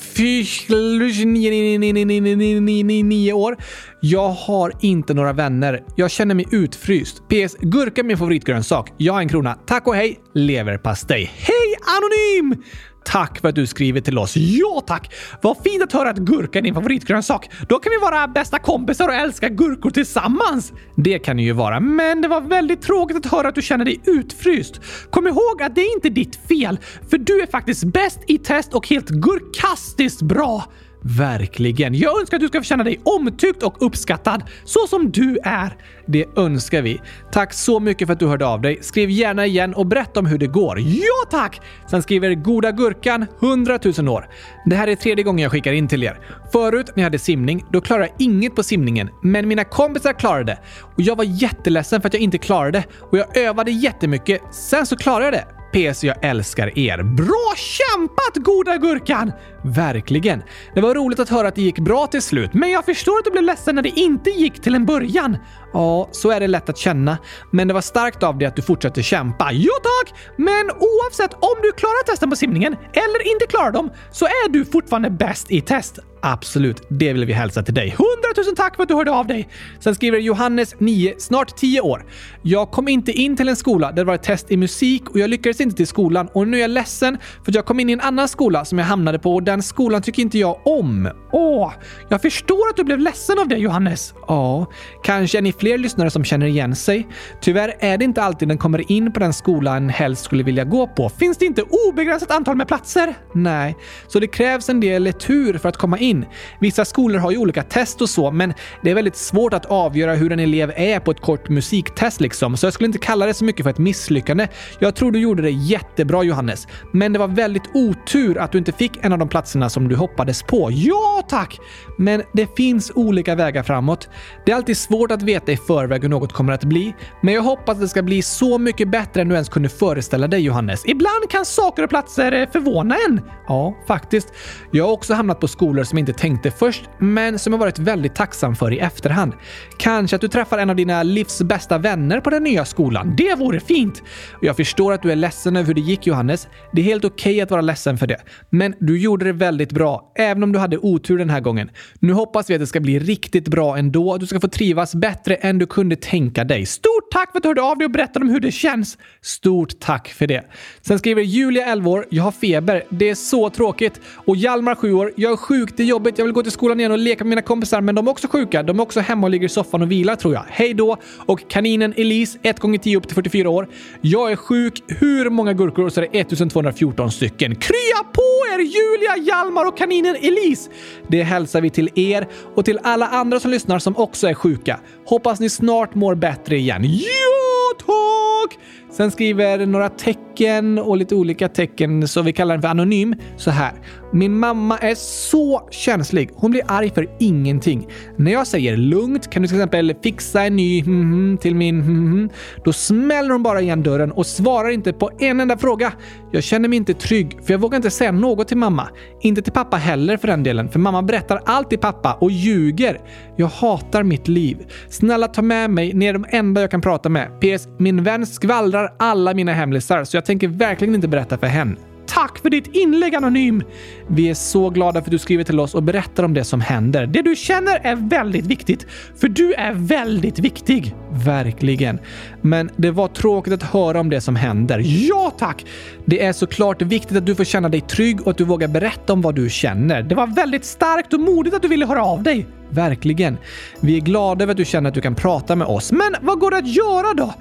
nio 3.04 3.34
år. 3.34 3.58
Jag 4.02 4.30
har 4.30 4.74
inte 4.82 5.14
några 5.14 5.34
vänner. 5.34 5.84
Jag 5.96 6.12
känner 6.12 6.36
mig 6.36 6.46
utfryst. 6.52 7.18
PS. 7.28 7.56
Gurka 7.60 8.02
är 8.02 8.06
min 8.06 8.18
favoritgrönsak. 8.18 8.94
Jag 8.98 9.14
har 9.14 9.22
en 9.22 9.30
krona. 9.30 9.54
Tack 9.54 9.88
och 9.88 9.96
hej! 9.96 10.20
Leverpastej. 10.34 11.32
Hej 11.36 11.76
Anonym! 11.98 12.64
Tack 13.04 13.40
för 13.40 13.50
att 13.50 13.56
du 13.56 13.68
skriver 13.68 14.02
till 14.02 14.18
oss. 14.18 14.38
Ja 14.38 14.84
tack! 14.88 15.14
Vad 15.42 15.58
fint 15.58 15.84
att 15.84 15.94
höra 15.94 16.10
att 16.10 16.18
gurka 16.18 16.60
är 16.60 16.64
din 16.64 16.74
favoritgrönsak. 16.74 17.50
Då 17.70 17.80
kan 17.80 17.90
vi 17.90 17.98
vara 17.98 18.28
bästa 18.28 18.60
kompisar 18.60 19.08
och 19.08 19.14
älska 19.14 19.50
gurkor 19.50 19.90
tillsammans. 19.90 20.74
Det 20.96 21.20
kan 21.20 21.38
ni 21.38 21.44
ju 21.44 21.54
vara, 21.54 21.80
men 21.80 22.22
det 22.22 22.28
var 22.28 22.42
väldigt 22.42 22.82
tråkigt 22.82 23.18
att 23.18 23.32
höra 23.32 23.48
att 23.48 23.56
du 23.56 23.62
känner 23.62 23.86
dig 23.86 24.02
utfryst. 24.06 24.82
Kom 25.10 25.28
ihåg 25.28 25.62
att 25.62 25.76
det 25.76 25.82
är 25.82 25.94
inte 25.96 26.10
ditt 26.10 26.48
fel, 26.48 26.80
för 27.10 27.18
du 27.18 27.42
är 27.42 27.48
faktiskt 27.48 27.84
bäst 27.84 28.20
i 28.28 28.38
test 28.38 28.74
och 28.74 28.88
helt 28.88 29.10
gurkastiskt 29.10 30.22
bra. 30.22 30.66
Verkligen. 31.04 31.96
Jag 31.96 32.20
önskar 32.20 32.38
att 32.38 32.42
du 32.42 32.48
ska 32.48 32.60
få 32.60 32.64
känna 32.64 32.84
dig 32.84 33.00
omtyckt 33.04 33.64
och 33.64 33.86
uppskattad, 33.86 34.44
så 34.64 34.88
som 34.88 35.12
du 35.12 35.38
är. 35.44 35.78
Det 36.06 36.26
önskar 36.38 36.82
vi. 36.82 37.02
Tack 37.32 37.54
så 37.54 37.80
mycket 37.80 38.08
för 38.08 38.14
att 38.14 38.20
du 38.20 38.28
hörde 38.28 38.46
av 38.46 38.62
dig. 38.62 38.78
Skriv 38.82 39.10
gärna 39.10 39.46
igen 39.46 39.74
och 39.74 39.86
berätta 39.86 40.20
om 40.20 40.26
hur 40.26 40.38
det 40.38 40.48
går. 40.48 40.80
Ja, 40.80 41.30
tack! 41.32 41.62
Sen 41.90 42.02
skriver 42.02 42.34
Goda 42.34 42.72
Gurkan 42.72 43.26
100 43.42 43.80
000 43.98 44.10
år. 44.10 44.30
Det 44.66 44.76
här 44.76 44.88
är 44.88 44.96
tredje 44.96 45.24
gången 45.24 45.44
jag 45.44 45.52
skickar 45.52 45.74
in 45.74 45.88
till 45.88 46.04
er. 46.04 46.20
Förut 46.52 46.92
när 46.96 47.04
jag 47.04 47.06
hade 47.06 47.20
simning, 47.20 47.66
då 47.72 47.82
klarade 47.82 48.08
jag 48.08 48.16
inget 48.22 48.56
på 48.56 48.64
simningen, 48.64 49.10
men 49.24 49.48
mina 49.48 49.64
kompisar 49.64 50.14
klarade 50.14 50.44
det. 50.44 50.60
Och 50.96 51.02
jag 51.02 51.16
var 51.16 51.24
jätteledsen 51.24 52.02
för 52.02 52.08
att 52.08 52.14
jag 52.14 52.24
inte 52.24 52.38
klarade 52.38 52.72
det 52.72 52.86
och 53.00 53.18
jag 53.18 53.38
övade 53.38 53.72
jättemycket. 53.72 54.42
Sen 54.52 54.86
så 54.86 54.98
klarade 54.98 55.26
jag 55.26 55.34
det. 55.34 55.61
PS, 55.74 56.04
jag 56.04 56.26
älskar 56.26 56.80
er. 56.80 57.04
Bra 57.04 57.54
kämpat, 57.56 58.36
goda 58.36 58.78
gurkan! 58.78 59.32
Verkligen. 59.64 60.44
Det 60.76 60.82
var 60.82 60.96
roligt 60.96 61.20
att 61.20 61.30
höra 61.30 61.48
att 61.48 61.56
det 61.56 61.62
gick 61.62 61.80
bra 61.80 62.08
till 62.08 62.22
slut, 62.22 62.54
men 62.54 62.72
jag 62.72 62.86
förstår 62.86 63.18
att 63.20 63.26
du 63.26 63.32
blev 63.32 63.44
ledsen 63.44 63.76
när 63.76 63.82
det 63.82 63.90
inte 64.00 64.30
gick 64.30 64.62
till 64.62 64.76
en 64.76 64.86
början. 64.86 65.38
Ja, 65.74 66.10
så 66.12 66.32
är 66.32 66.40
det 66.40 66.48
lätt 66.48 66.70
att 66.70 66.78
känna. 66.78 67.18
Men 67.52 67.68
det 67.68 67.74
var 67.74 67.82
starkt 67.82 68.24
av 68.24 68.38
dig 68.38 68.48
att 68.48 68.56
du 68.56 68.62
fortsätter 68.62 69.02
kämpa. 69.02 69.50
Jo 69.52 69.72
tack! 69.84 70.20
Men 70.38 70.72
oavsett 70.72 71.34
om 71.34 71.56
du 71.62 71.72
klarar 71.72 72.06
testen 72.06 72.30
på 72.30 72.36
simningen 72.36 72.76
eller 72.94 73.32
inte 73.34 73.48
klarar 73.48 73.72
dem 73.72 73.92
så 74.12 74.26
är 74.26 74.50
du 74.50 74.66
fortfarande 74.66 75.10
bäst 75.10 75.52
i 75.52 75.62
test. 75.62 76.00
Absolut, 76.24 76.82
det 76.90 77.14
vill 77.14 77.26
vi 77.26 77.34
hälsa 77.34 77.64
till 77.64 77.74
dig. 77.74 77.96
Hundratusen 77.98 78.56
tack 78.56 78.76
för 78.76 78.84
att 78.84 78.90
du 78.90 78.96
hörde 78.96 79.12
av 79.12 79.28
dig! 79.28 79.50
Sen 79.80 79.96
skriver 79.96 80.20
Johannes, 80.20 80.76
9, 80.80 81.16
snart 81.18 81.58
10 81.58 81.82
år. 81.82 82.06
Jag 82.42 82.72
kom 82.72 82.88
inte 82.88 83.12
in 83.12 83.38
till 83.38 83.50
en 83.50 83.56
skola 83.56 83.88
där 83.88 83.96
det 83.96 84.04
var 84.04 84.16
ett 84.16 84.24
test 84.24 84.52
i 84.52 84.58
musik 84.58 85.10
och 85.10 85.20
jag 85.20 85.30
lyckades 85.30 85.62
inte 85.62 85.76
till 85.76 85.88
skolan 85.88 86.30
och 86.34 86.48
nu 86.48 86.58
är 86.58 86.62
jag 86.62 86.70
ledsen 86.70 87.18
för 87.44 87.52
att 87.52 87.56
jag 87.56 87.66
kom 87.66 87.80
in 87.80 87.90
i 87.90 87.94
en 87.94 88.02
annan 88.02 88.28
skola 88.28 88.66
som 88.66 88.78
jag 88.78 88.86
hamnade 88.86 89.20
på 89.20 89.36
och 89.36 89.44
den 89.44 89.64
skolan 89.64 90.02
tycker 90.02 90.22
inte 90.22 90.40
jag 90.40 90.68
om. 90.68 91.10
Åh, 91.32 91.74
jag 92.10 92.22
förstår 92.22 92.70
att 92.70 92.76
du 92.76 92.84
blev 92.84 93.00
ledsen 93.00 93.40
av 93.40 93.48
det 93.48 93.58
Johannes. 93.58 94.14
Ja, 94.28 94.66
kanske 95.04 95.38
är 95.38 95.42
ni 95.42 95.52
fler 95.62 95.78
lyssnare 95.78 96.10
som 96.10 96.24
känner 96.24 96.46
igen 96.46 96.76
sig. 96.76 97.08
Tyvärr 97.42 97.74
är 97.80 97.98
det 97.98 98.06
inte 98.06 98.22
alltid 98.22 98.48
den 98.48 98.58
kommer 98.58 98.92
in 98.92 99.12
på 99.12 99.20
den 99.20 99.34
skolan 99.34 99.90
helst 99.90 100.24
skulle 100.24 100.44
vilja 100.44 100.64
gå 100.64 100.88
på. 100.88 101.10
Finns 101.10 101.38
det 101.38 101.46
inte 101.46 101.62
obegränsat 101.62 102.32
antal 102.32 102.56
med 102.56 102.68
platser? 102.68 103.14
Nej, 103.34 103.76
så 104.08 104.20
det 104.20 104.28
krävs 104.28 104.70
en 104.70 104.80
del 104.80 105.14
tur 105.14 105.58
för 105.58 105.70
att 105.70 105.78
komma 105.78 105.98
in. 105.98 106.26
Vissa 106.60 106.86
skolor 106.86 107.20
har 107.20 107.32
ju 107.32 107.38
olika 107.38 107.64
test 107.64 108.02
och 108.02 108.10
så, 108.10 108.32
men 108.32 108.54
det 108.82 108.92
är 108.92 108.96
väldigt 108.96 109.16
svårt 109.16 109.54
att 109.54 109.66
avgöra 109.66 110.14
hur 110.14 110.32
en 110.32 110.40
elev 110.40 110.74
är 110.76 111.00
på 111.00 111.12
ett 111.12 111.22
kort 111.22 111.50
musiktest 111.50 112.22
liksom, 112.22 112.58
så 112.58 112.66
jag 112.66 112.74
skulle 112.74 112.88
inte 112.88 113.00
kalla 113.00 113.26
det 113.26 113.34
så 113.34 113.46
mycket 113.46 113.64
för 113.64 113.70
ett 113.70 113.78
misslyckande. 113.78 114.48
Jag 114.80 114.96
tror 114.96 115.12
du 115.12 115.20
gjorde 115.20 115.42
det 115.42 115.52
jättebra 115.52 116.24
Johannes, 116.24 116.68
men 116.92 117.14
det 117.14 117.20
var 117.20 117.28
väldigt 117.28 117.70
otur 117.74 118.38
att 118.38 118.52
du 118.52 118.58
inte 118.58 118.72
fick 118.72 118.92
en 119.02 119.14
av 119.14 119.20
de 119.20 119.30
platserna 119.30 119.70
som 119.70 119.88
du 119.88 119.96
hoppades 119.96 120.44
på. 120.44 120.70
Ja, 120.72 121.24
tack! 121.30 121.60
Men 121.98 122.24
det 122.34 122.56
finns 122.56 122.92
olika 122.96 123.36
vägar 123.36 123.64
framåt. 123.64 124.10
Det 124.46 124.52
är 124.52 124.56
alltid 124.56 124.78
svårt 124.78 125.12
att 125.12 125.22
veta 125.22 125.51
i 125.52 125.58
förväg 125.58 126.02
hur 126.02 126.10
något 126.10 126.34
kommer 126.34 126.54
att 126.54 126.64
bli, 126.64 126.96
men 127.22 127.34
jag 127.34 127.42
hoppas 127.42 127.76
att 127.76 127.82
det 127.82 127.88
ska 127.88 128.02
bli 128.02 128.22
så 128.22 128.58
mycket 128.58 128.92
bättre 128.92 129.22
än 129.22 129.28
du 129.28 129.36
ens 129.36 129.50
kunde 129.50 129.70
föreställa 129.70 130.28
dig 130.28 130.42
Johannes. 130.42 130.86
Ibland 130.86 131.30
kan 131.30 131.46
saker 131.46 131.84
och 131.84 131.90
platser 131.90 132.32
eh, 132.32 132.50
förvåna 132.50 132.96
en. 133.08 133.22
Ja, 133.48 133.78
faktiskt. 133.88 134.34
Jag 134.72 134.86
har 134.86 134.92
också 134.92 135.14
hamnat 135.14 135.40
på 135.40 135.48
skolor 135.48 135.84
som 135.84 135.98
inte 135.98 136.14
tänkte 136.14 136.52
först, 136.52 136.84
men 136.98 137.40
som 137.40 137.54
jag 137.54 137.60
varit 137.60 137.80
väldigt 137.80 138.16
tacksam 138.16 138.56
för 138.56 138.74
i 138.74 138.80
efterhand. 138.80 139.34
Kanske 139.78 140.16
att 140.16 140.22
du 140.22 140.28
träffar 140.28 140.58
en 140.58 140.70
av 140.70 140.76
dina 140.76 141.04
livs 141.04 141.42
bästa 141.42 141.78
vänner 141.78 142.20
på 142.20 142.30
den 142.30 142.44
nya 142.44 142.66
skolan. 142.66 143.14
Det 143.18 143.36
vore 143.36 143.60
fint! 143.60 144.04
Jag 144.42 144.56
förstår 144.56 144.94
att 144.94 145.02
du 145.02 145.12
är 145.12 145.16
ledsen 145.16 145.56
över 145.56 145.68
hur 145.68 145.74
det 145.74 145.82
gick 145.82 146.08
Johannes. 146.08 146.48
Det 146.72 146.82
är 146.82 146.86
helt 146.86 147.06
okej 147.06 147.32
okay 147.32 147.42
att 147.42 147.52
vara 147.52 147.62
ledsen 147.62 147.98
för 147.98 148.08
det. 148.08 148.18
Men 148.50 148.76
du 148.80 149.00
gjorde 149.00 149.26
det 149.26 149.34
väldigt 149.34 149.72
bra, 149.72 150.12
även 150.16 150.44
om 150.44 150.52
du 150.52 150.60
hade 150.60 150.78
otur 150.78 151.18
den 151.18 151.30
här 151.30 151.40
gången. 151.40 151.70
Nu 152.00 152.14
hoppas 152.14 152.50
vi 152.50 152.54
att 152.54 152.60
det 152.60 152.68
ska 152.68 152.80
bli 152.80 153.00
riktigt 153.00 153.48
bra 153.48 153.78
ändå, 153.78 154.14
att 154.14 154.20
du 154.20 154.28
ska 154.28 154.40
få 154.40 154.48
trivas 154.48 154.96
bättre 154.96 155.36
än 155.42 155.58
du 155.58 155.66
kunde 155.66 155.96
tänka 155.96 156.44
dig. 156.44 156.66
Stort 156.66 157.12
tack 157.12 157.32
för 157.32 157.38
att 157.38 157.44
du 157.44 157.50
hörde 157.50 157.62
av 157.62 157.78
dig 157.78 157.86
och 157.86 157.92
berättade 157.92 158.26
om 158.26 158.30
hur 158.30 158.40
det 158.40 158.52
känns! 158.52 158.98
Stort 159.22 159.80
tack 159.80 160.08
för 160.08 160.28
det. 160.28 160.44
Sen 160.82 161.00
skriver 161.00 161.22
Julia 161.22 161.66
11 161.66 161.90
år. 161.90 162.06
Jag 162.10 162.24
har 162.24 162.32
feber. 162.32 162.84
Det 162.90 163.10
är 163.10 163.16
så 163.16 163.50
tråkigt. 163.50 164.02
Och 164.26 164.36
Hjalmar 164.36 164.76
7 164.76 164.94
år. 164.94 165.12
Jag 165.16 165.32
är 165.32 165.38
sjuk. 165.38 165.70
Det 165.78 165.84
är 165.84 165.88
jobbigt. 165.88 166.18
Jag 166.18 166.26
vill 166.26 166.34
gå 166.34 166.44
till 166.44 166.52
skolan 166.52 166.80
igen 166.80 166.92
och 166.92 166.98
leka 166.98 167.24
med 167.24 167.30
mina 167.30 167.42
kompisar, 167.42 167.82
men 167.82 167.96
de 167.96 168.08
är 168.08 168.12
också 168.12 168.28
sjuka. 168.28 168.64
De 168.64 168.80
är 168.80 168.84
också 168.84 169.00
hemma 169.00 169.28
och 169.28 169.32
ligger 169.32 169.46
i 169.46 169.50
soffan 169.50 169.82
och 169.82 169.92
vilar 169.92 170.16
tror 170.16 170.34
jag. 170.34 170.46
Hej 170.50 170.74
då! 170.74 170.98
Och 171.26 171.50
kaninen 171.50 171.94
Elise, 171.98 172.40
1 172.44 172.60
gånger 172.60 172.78
10 172.78 172.98
upp 172.98 173.08
till 173.08 173.16
44 173.16 173.50
år. 173.50 173.68
Jag 174.02 174.32
är 174.32 174.36
sjuk. 174.36 174.84
Hur 174.88 175.30
många 175.30 175.54
gurkor? 175.54 175.90
Så 175.90 176.02
är 176.02 176.08
det 176.12 176.20
1214 176.20 177.12
stycken. 177.12 177.56
Krya 177.56 178.04
på 178.14 178.22
er 178.54 178.60
Julia, 178.60 179.26
Hjalmar 179.28 179.66
och 179.66 179.78
kaninen 179.78 180.16
Elise! 180.16 180.70
Det 181.08 181.24
hälsar 181.24 181.62
vi 181.62 181.70
till 181.70 181.90
er 181.96 182.28
och 182.56 182.66
till 182.66 182.80
alla 182.84 183.08
andra 183.08 183.40
som 183.40 183.52
lyssnar 183.52 183.80
som 183.80 183.98
också 183.98 184.28
är 184.28 184.34
sjuka. 184.34 184.80
Hoppas 185.06 185.40
ni 185.40 185.50
snart 185.50 185.96
mår 185.96 186.16
bättre 186.16 186.58
igen. 186.58 186.84
Ja, 186.84 187.86
tack! 187.86 188.60
Sen 188.92 189.12
skriver 189.12 189.66
några 189.66 189.90
tecken 189.90 190.80
och 190.80 190.98
lite 190.98 191.16
olika 191.16 191.48
tecken, 191.48 192.08
så 192.08 192.22
vi 192.22 192.34
kallar 192.34 192.56
den 192.56 192.62
för 192.62 192.70
anonym, 192.70 193.16
så 193.38 193.52
här. 193.52 193.74
Min 194.14 194.40
mamma 194.40 194.78
är 194.78 194.96
så 194.96 195.68
känslig. 195.72 196.30
Hon 196.36 196.52
blir 196.52 196.64
arg 196.68 196.90
för 196.90 197.08
ingenting. 197.20 197.88
När 198.18 198.32
jag 198.32 198.48
säger 198.48 198.78
lugnt, 198.78 199.30
kan 199.30 199.42
du 199.42 199.48
till 199.48 199.58
exempel 199.58 199.96
fixa 200.04 200.44
en 200.44 200.56
ny 200.56 200.80
mm, 200.80 201.38
till 201.42 201.56
min 201.56 201.80
mm, 201.80 202.30
då 202.66 202.74
smäller 202.74 203.30
hon 203.30 203.44
bara 203.44 203.62
igen 203.62 203.84
dörren 203.84 204.12
och 204.12 204.26
svarar 204.26 204.70
inte 204.70 204.94
på 204.94 205.12
en 205.20 205.40
enda 205.40 205.58
fråga. 205.58 205.94
Jag 206.32 206.44
känner 206.44 206.70
mig 206.70 206.78
inte 206.78 206.94
trygg, 206.94 207.38
för 207.44 207.54
jag 207.54 207.60
vågar 207.60 207.76
inte 207.76 207.92
säga 207.92 208.12
något 208.12 208.48
till 208.48 208.58
mamma. 208.58 208.90
Inte 209.22 209.42
till 209.42 209.54
pappa 209.54 209.78
heller 209.78 210.18
för 210.18 210.28
den 210.28 210.44
delen, 210.44 210.70
för 210.70 210.80
mamma 210.80 211.02
berättar 211.02 211.42
allt 211.46 211.70
till 211.70 211.80
pappa 211.80 212.14
och 212.14 212.32
ljuger. 212.32 213.02
Jag 213.36 213.48
hatar 213.48 214.04
mitt 214.04 214.28
liv. 214.28 214.58
Snälla 214.90 215.28
ta 215.28 215.42
med 215.42 215.70
mig, 215.70 215.94
ni 215.94 216.06
är 216.06 216.14
de 216.14 216.26
enda 216.30 216.62
jag 216.62 216.72
kan 216.72 216.82
prata 216.82 217.10
med. 217.10 217.28
PS. 217.42 217.68
Min 217.80 218.04
vän 218.04 218.26
skvallrar 218.26 218.94
alla 219.00 219.34
mina 219.34 219.54
hemlisar, 219.54 220.04
så 220.04 220.18
jag 220.18 220.26
tänker 220.26 220.48
verkligen 220.48 220.96
inte 220.96 221.08
berätta 221.08 221.38
för 221.38 221.48
henne 221.48 221.76
tack 222.08 222.40
för 222.40 222.50
ditt 222.50 222.68
inlägg 222.76 223.16
Anonym! 223.16 223.64
Vi 224.08 224.30
är 224.30 224.34
så 224.34 224.70
glada 224.70 225.02
för 225.02 225.08
att 225.08 225.12
du 225.12 225.20
skriver 225.20 225.44
till 225.44 225.60
oss 225.60 225.76
och 225.76 225.84
berättar 225.84 226.24
om 226.24 226.34
det 226.34 226.44
som 226.44 226.62
händer. 226.62 227.08
Det 227.08 227.22
du 227.22 227.36
känner 227.36 227.80
är 227.84 227.96
väldigt 227.96 228.46
viktigt, 228.46 228.88
för 229.18 229.28
du 229.28 229.54
är 229.54 229.74
väldigt 229.74 230.40
viktig. 230.40 230.96
Verkligen. 231.26 232.00
Men 232.42 232.70
det 232.76 232.92
var 232.92 233.08
tråkigt 233.08 233.54
att 233.54 233.64
höra 233.64 234.00
om 234.00 234.10
det 234.10 234.22
som 234.22 234.36
händer. 234.36 234.82
Ja 234.86 235.34
tack! 235.38 235.66
Det 236.06 236.26
är 236.26 236.34
såklart 236.34 236.82
viktigt 236.82 237.18
att 237.18 237.26
du 237.26 237.36
får 237.36 237.44
känna 237.44 237.70
dig 237.70 237.82
trygg 237.82 238.22
och 238.22 238.32
att 238.32 238.38
du 238.38 238.44
vågar 238.44 238.68
berätta 238.68 239.14
om 239.14 239.22
vad 239.22 239.36
du 239.36 239.50
känner. 239.50 240.04
Det 240.04 240.16
var 240.16 240.28
väldigt 240.28 240.66
starkt 240.66 241.14
och 241.14 241.20
modigt 241.20 241.56
att 241.56 241.62
du 241.62 241.68
ville 241.68 241.86
höra 241.86 242.04
av 242.04 242.24
dig. 242.24 242.48
Verkligen. 242.70 243.38
Vi 243.80 243.98
är 243.98 244.02
glada 244.02 244.44
över 244.44 244.52
att 244.52 244.58
du 244.58 244.66
känner 244.66 244.90
att 244.90 244.94
du 244.94 245.02
kan 245.02 245.16
prata 245.16 245.56
med 245.56 245.68
oss. 245.68 245.92
Men 245.92 246.16
vad 246.22 246.40
går 246.40 246.52
det 246.52 246.58
att 246.58 246.76
göra 246.76 247.14
då? 247.14 247.34